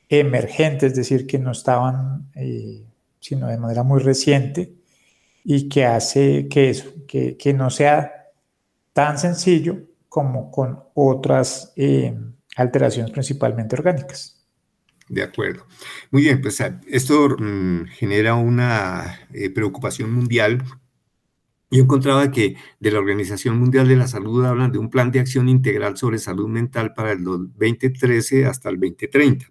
[0.09, 2.83] emergentes, es decir, que no estaban, eh,
[3.21, 4.73] sino de manera muy reciente,
[5.45, 8.11] y que hace que eso, que, no sea
[8.91, 12.13] tan sencillo como con otras eh,
[12.57, 14.45] alteraciones principalmente orgánicas.
[15.07, 15.65] De acuerdo.
[16.11, 20.61] Muy bien, pues esto mm, genera una eh, preocupación mundial
[21.71, 25.19] yo encontraba que de la Organización Mundial de la Salud hablan de un plan de
[25.19, 29.47] acción integral sobre salud mental para el 2013 hasta el 2030.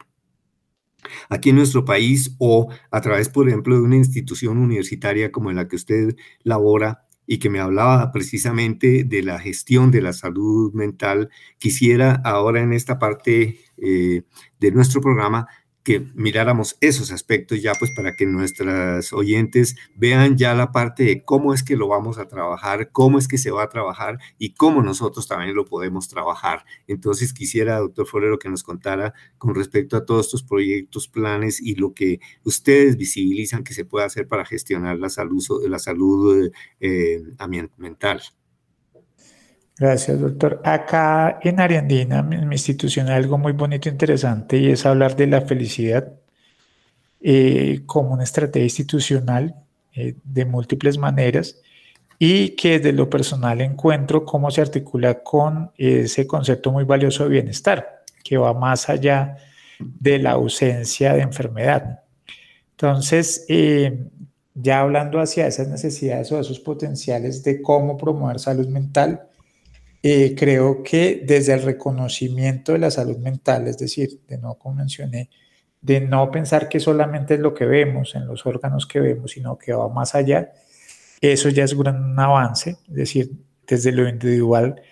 [1.29, 5.57] Aquí en nuestro país o a través, por ejemplo, de una institución universitaria como en
[5.57, 10.73] la que usted labora y que me hablaba precisamente de la gestión de la salud
[10.75, 14.23] mental, quisiera ahora en esta parte eh,
[14.61, 15.47] de nuestro programa
[15.85, 21.25] que miráramos esos aspectos ya pues para que nuestras oyentes vean ya la parte de
[21.25, 24.55] cómo es que lo vamos a trabajar, cómo es que se va a trabajar y
[24.55, 26.65] cómo nosotros también lo podemos trabajar.
[26.89, 31.75] Entonces quisiera, doctor Forero, que nos contara con respecto a todos estos proyectos, planes y
[31.75, 37.23] lo que ustedes visibilizan que se puede hacer para gestionar la salud, la salud eh,
[37.77, 38.23] mental.
[39.77, 40.61] Gracias, doctor.
[40.65, 45.17] Acá en Ariandina, en mi institución, hay algo muy bonito e interesante y es hablar
[45.17, 46.13] de la felicidad
[47.21, 49.57] eh, como una estrategia institucional
[49.95, 51.57] eh, de múltiples maneras
[52.19, 57.31] y que desde lo personal encuentro cómo se articula con ese concepto muy valioso de
[57.31, 59.39] bienestar, que va más allá
[59.81, 62.01] de la ausencia de enfermedad.
[62.73, 64.07] Entonces, eh,
[64.55, 69.29] ya hablando hacia esas necesidades o esos potenciales de cómo promover salud mental,
[70.07, 74.75] eh, creo que desde el reconocimiento de la salud mental, es decir, de no, como
[74.75, 75.31] mencioné,
[75.81, 79.57] de no pensar que solamente es lo que vemos en los órganos que vemos, sino
[79.57, 80.53] que va más allá,
[81.23, 83.33] eso ya es un gran avance, es decir,
[83.67, 84.83] desde lo individual,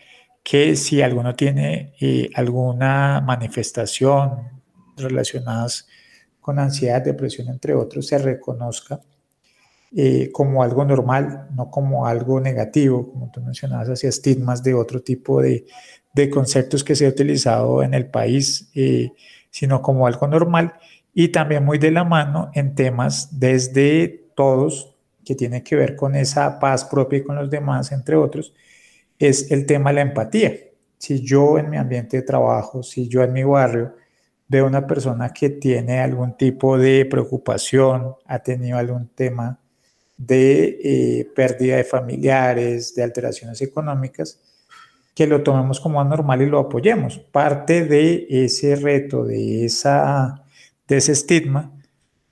[0.42, 4.62] que si alguno tiene eh, alguna manifestación
[4.96, 5.88] relacionadas
[6.40, 9.02] con ansiedad, depresión, entre otros, se reconozca
[9.94, 15.02] eh, como algo normal, no como algo negativo, como tú mencionabas, hacia estigmas de otro
[15.02, 15.66] tipo de,
[16.14, 19.12] de conceptos que se ha utilizado en el país, eh,
[19.50, 20.74] sino como algo normal
[21.14, 26.14] y también muy de la mano en temas desde todos que tiene que ver con
[26.14, 28.54] esa paz propia y con los demás, entre otros,
[29.18, 30.54] es el tema de la empatía.
[30.98, 33.94] Si yo en mi ambiente de trabajo, si yo en mi barrio
[34.48, 39.61] veo una persona que tiene algún tipo de preocupación, ha tenido algún tema
[40.16, 44.40] de eh, pérdida de familiares, de alteraciones económicas,
[45.14, 47.18] que lo tomemos como anormal y lo apoyemos.
[47.18, 50.44] Parte de ese reto, de, esa,
[50.88, 51.72] de ese estigma,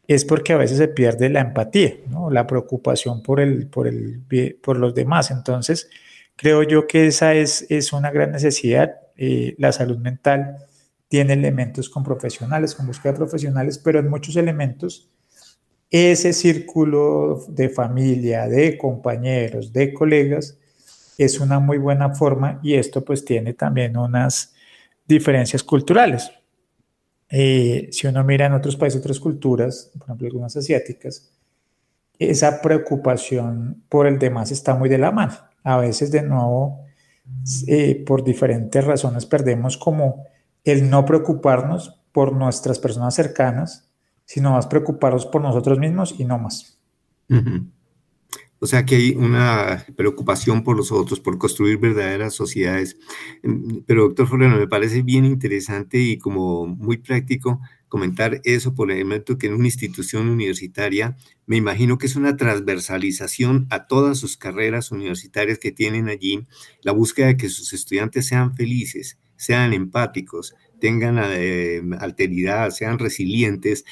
[0.07, 1.95] es porque a veces se pierde la empatía,
[2.31, 4.23] la preocupación por, el, por, el,
[4.63, 5.31] por los demás.
[5.31, 5.89] Entonces,
[6.37, 8.97] creo yo que esa es, es una gran necesidad.
[9.17, 10.57] Eh, la salud mental
[11.07, 15.11] tiene elementos con profesionales, con búsqueda de profesionales, pero en muchos elementos
[15.91, 20.57] ese círculo de familia, de compañeros, de colegas,
[21.19, 24.55] es una muy buena forma y esto pues tiene también unas
[25.07, 26.31] diferencias culturales.
[27.29, 31.31] Eh, si uno mira en otros países, otras culturas, por ejemplo algunas asiáticas,
[32.19, 35.35] esa preocupación por el demás está muy de la mano.
[35.65, 36.85] A veces de nuevo,
[37.67, 40.27] eh, por diferentes razones, perdemos como
[40.65, 43.90] el no preocuparnos por nuestras personas cercanas
[44.31, 46.79] sino más preocupados por nosotros mismos y no más.
[48.61, 52.97] O sea que hay una preocupación por los otros, por construir verdaderas sociedades.
[53.43, 58.93] Em, pero, doctor Floreno, me parece bien interesante y como muy práctico comentar eso por
[58.93, 61.17] el momento que en una institución universitaria,
[61.47, 66.47] me imagino que es una transversalización a todas sus carreras universitarias que tienen allí,
[66.83, 73.85] la búsqueda de que sus estudiantes sean felices, sean empáticos, tengan eh, alteridad, sean resilientes,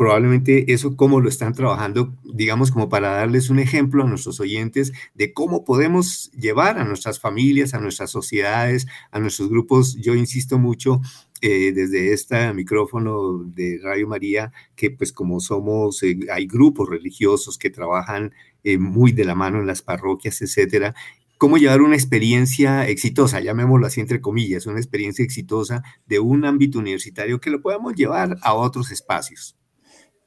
[0.00, 4.94] probablemente eso cómo lo están trabajando, digamos como para darles un ejemplo a nuestros oyentes
[5.12, 9.96] de cómo podemos llevar a nuestras familias, a nuestras sociedades, a nuestros grupos.
[9.96, 11.02] Yo insisto mucho
[11.42, 17.58] eh, desde este micrófono de Radio María, que pues como somos, eh, hay grupos religiosos
[17.58, 18.32] que trabajan
[18.64, 20.94] eh, muy de la mano en las parroquias, etcétera,
[21.36, 26.78] cómo llevar una experiencia exitosa, llamémoslo así entre comillas, una experiencia exitosa de un ámbito
[26.78, 29.59] universitario que lo podamos llevar a otros espacios.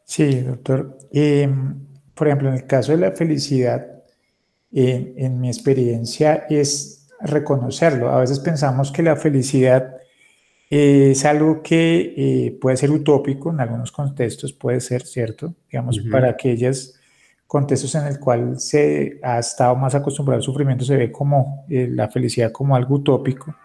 [0.05, 0.97] Sí, doctor.
[1.11, 1.75] Em,
[2.13, 3.87] por ejemplo, en el caso de la felicidad,
[4.75, 8.09] en mi experiencia es reconocerlo.
[8.09, 9.95] A veces pensamos que la felicidad
[10.69, 16.29] es algo que eh, puede ser utópico, en algunos contextos puede ser cierto, digamos, para
[16.31, 16.95] aquellos
[17.45, 21.87] contextos en el cual se ha estado más acostumbrado al sufrimiento, se ve como eh,
[21.91, 23.55] la felicidad como algo utópico.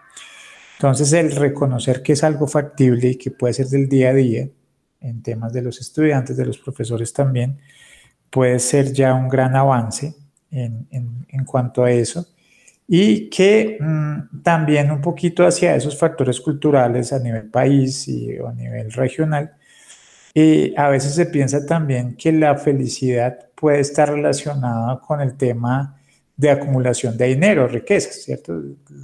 [0.77, 4.47] Entonces, el reconocer que es algo factible y que puede ser del día a día,
[5.01, 7.59] en temas de los estudiantes, de los profesores también,
[8.29, 10.15] puede ser ya un gran avance
[10.51, 12.27] en, en, cuanto a eso.
[12.87, 18.51] Y que mm, también un poquito hacia esos factores culturales a nivel país y a
[18.51, 19.53] nivel regional,
[20.33, 25.99] y a veces se piensa también que la felicidad puede estar relacionada con el tema
[26.37, 28.61] de acumulación de dinero, riqueza, ¿cierto?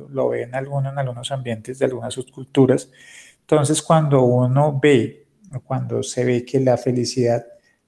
[0.09, 2.89] Lo ven algunos en algunos ambientes de algunas subculturas.
[3.41, 5.24] Entonces, cuando uno ve
[5.61, 7.45] cuando se ve que la felicidad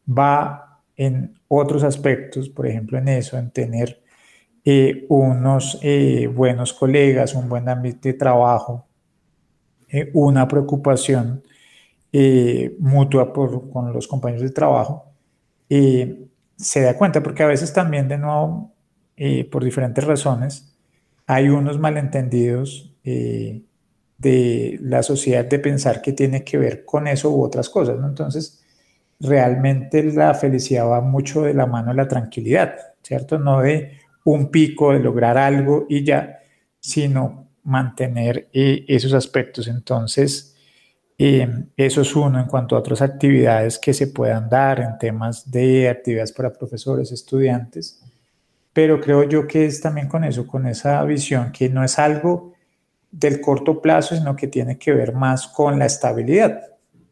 [0.08, 4.02] va en otros aspectos, por ejemplo en eso, en tener
[4.66, 8.86] eh, unos eh, buenos colegas, un buen ambiente de trabajo,
[9.88, 11.44] eh, una preocupación
[12.80, 15.14] mutua por, con los compañeros de trabajo,
[15.70, 18.74] se da cuenta, porque a veces también, de nuevo,
[19.52, 20.76] por diferentes razones,
[21.28, 22.92] hay unos malentendidos
[24.18, 27.98] de la sociedad de pensar que tiene que ver con eso u otras cosas.
[28.04, 28.64] Entonces,
[29.20, 33.40] realmente la felicidad va mucho de la mano de la tranquilidad, ¿cierto?
[33.40, 36.40] No de un pico, de lograr algo y ya,
[36.80, 39.68] sino mantener eh, esos aspectos.
[39.68, 40.56] Entonces,
[41.18, 45.50] em, eso es uno en cuanto a otras actividades que se puedan dar en temas
[45.50, 48.02] de actividades para profesores, estudiantes,
[48.74, 52.54] pero creo yo que es también con eso, con esa visión que no es algo
[53.12, 56.62] del corto plazo, sino que tiene que ver más con la estabilidad.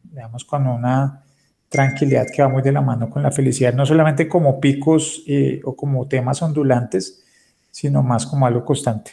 [0.04, 1.24] digamos, con una
[1.70, 5.60] tranquilidad que va muy de la mano con la felicidad, no solamente como picos eh,
[5.66, 7.24] o como temas ondulantes,
[7.70, 9.12] sino más como algo constante.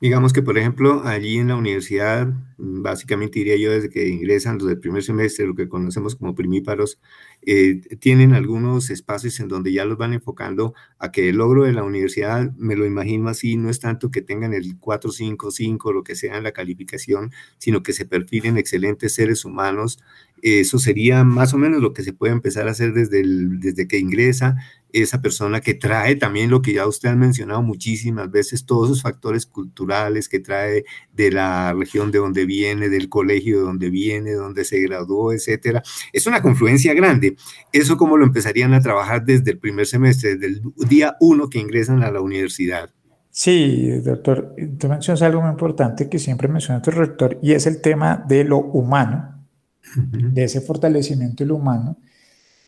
[0.00, 2.26] Digamos que, por ejemplo, allí en la universidad,
[2.56, 6.98] básicamente diría yo, desde que ingresan los del primer semestre, lo que conocemos como primíparos,
[7.42, 11.74] eh, tienen algunos espacios en donde ya los van enfocando a que el logro de
[11.74, 15.92] la universidad, me lo imagino así, no es tanto que tengan el 4, 5, 5,
[15.92, 19.98] lo que sea en la calificación, sino que se perfilen excelentes seres humanos.
[20.40, 23.98] Eso sería más o menos lo que se puede empezar a hacer desde, desde que
[23.98, 24.56] ingresa
[24.92, 29.02] esa persona que trae también lo que ya usted ha mencionado muchísimas veces, todos esos
[29.02, 34.32] factores culturales que trae de la región de donde viene, del colegio de donde viene,
[34.32, 35.82] donde se graduó, etcétera.
[36.12, 37.36] Es una confluencia grande.
[37.72, 41.58] Eso como lo empezarían a trabajar desde el primer semestre, desde el día uno que
[41.58, 42.90] ingresan a la universidad.
[43.30, 47.80] Sí, doctor, tú mencionas algo muy importante que siempre menciona tu rector y es el
[47.80, 49.46] tema de lo humano,
[49.94, 51.96] de ese fortalecimiento de lo humano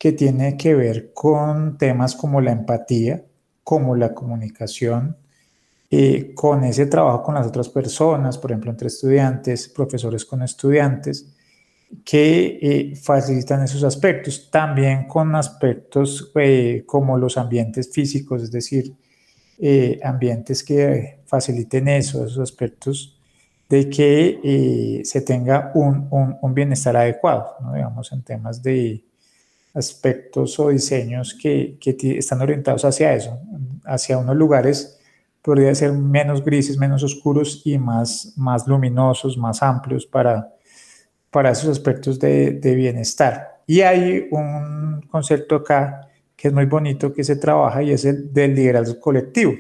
[0.03, 3.25] que tiene que ver con temas como la empatía,
[3.63, 5.17] como la comunicación,
[5.89, 11.33] eh, con ese trabajo con las otras personas, por ejemplo, entre estudiantes, profesores con estudiantes,
[12.05, 14.51] que eh, facilitan esos aspectos.
[14.51, 18.97] También con aspectos eh, como los ambientes físicos, es decir,
[20.03, 23.21] ambientes que faciliten eso, esos aspectos
[23.69, 27.73] de que se tenga un, un, un bienestar adecuado, ¿no?
[27.73, 29.05] digamos, en temas de,
[29.75, 33.39] aspectos o diseños que, que están orientados hacia eso,
[33.85, 34.99] hacia unos lugares
[35.43, 40.55] podría ser menos grises, menos oscuros y más, más luminosos, más amplios para,
[41.31, 43.61] para esos aspectos de, de, bienestar.
[43.67, 48.33] Y hay un concepto acá que es muy bonito que se trabaja y es el
[48.33, 49.53] del liderazgo colectivo.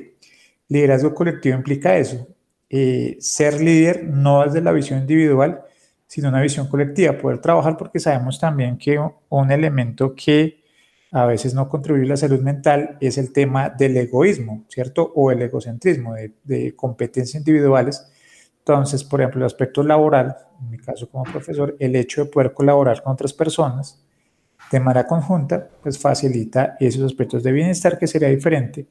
[0.68, 2.28] Liderazgo colectivo implica eso,
[2.70, 5.62] eh, ser líder no desde la visión individual,
[6.12, 9.00] sino una visión colectiva, poder trabajar porque sabemos también que
[9.30, 10.62] un elemento que
[11.10, 15.10] a veces no contribuye a la salud mental es el tema del egoísmo, ¿cierto?
[15.14, 18.06] O el egocentrismo, de, de competencias individuales.
[18.58, 22.52] Entonces, por ejemplo, el aspecto laboral, en mi caso como profesor, el hecho de poder
[22.52, 24.04] colaborar con otras personas
[24.70, 28.86] de manera conjunta, pues facilita esos aspectos de bienestar que sería diferente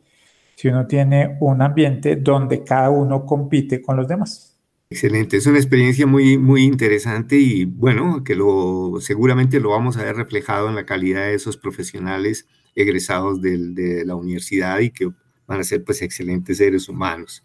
[0.56, 4.51] si uno tiene un ambiente donde cada uno compite con los demás.
[4.94, 10.04] Excelente, es una experiencia muy, muy interesante y bueno, que lo, seguramente lo vamos a
[10.04, 15.10] ver reflejado en la calidad de esos profesionales egresados de la universidad y que
[15.48, 17.42] van a ser pues excelentes seres humanos.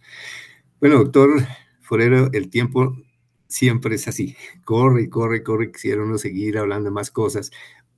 [0.80, 1.30] Bueno, doctor
[1.80, 2.96] Forero, el tiempo
[3.46, 7.52] siempre es así, corre corre corre, quisiera uno seguir hablando más cosas.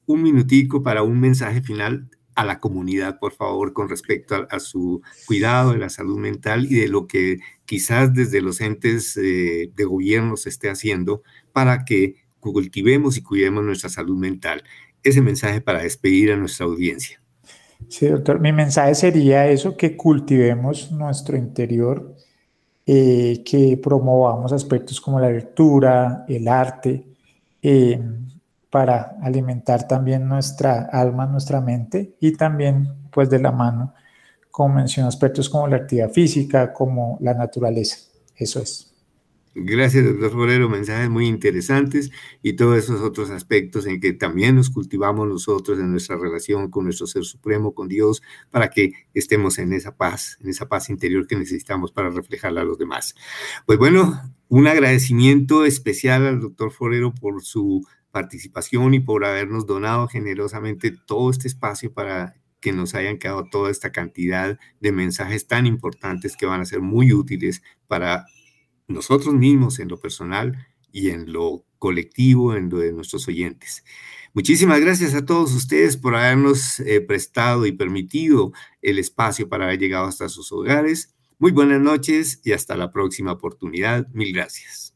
[0.05, 5.03] Un minutico para un mensaje final a la comunidad, por favor, con respecto a, su
[5.27, 9.85] cuidado de la salud mental y de lo que quizás desde los entes eh, de
[9.85, 14.63] gobierno se esté haciendo para que cultivemos y cuidemos nuestra salud mental.
[15.03, 17.21] Ese mensaje para despedir a nuestra audiencia.
[17.89, 22.15] Sí, doctor, mi mensaje sería eso, que cultivemos nuestro interior,
[22.87, 27.05] eh, que promovamos aspectos como la lectura, el arte,
[27.61, 28.01] eh,
[28.71, 33.95] para alimentar también nuestra alma, nuestra mente y también pues de la mano,
[34.51, 37.99] como mencioné, aspectos como la actividad física, como la naturaleza.
[38.37, 38.89] Eso es.
[39.61, 40.69] Gracias, doctor Forero.
[40.69, 42.11] Mensajes muy interesantes
[42.43, 46.85] y todos esos otros aspectos en que también nos cultivamos nosotros en nuestra relación con
[46.85, 51.27] nuestro Ser Supremo, con Dios, para que estemos en esa paz, en esa paz interior
[51.27, 53.15] que necesitamos para reflejarla a los demás.
[53.67, 60.09] Pues bueno, un agradecimiento especial al doctor Forero por su participación y por habernos donado
[60.09, 65.67] generosamente todo este espacio para que nos hayan quedado toda esta cantidad de mensajes tan
[65.67, 68.27] importantes que van a ser muy útiles para
[68.89, 73.85] nosotros mismos en lo personal y en lo colectivo, en lo de nuestros oyentes.
[74.35, 78.53] Muchísimas gracias a todos ustedes por habernos eh, prestado y permitido
[78.83, 81.15] el espacio para haber llegado hasta sus hogares.
[81.39, 84.09] Muy buenas noches y hasta la próxima oportunidad.
[84.09, 84.88] Mil gracias.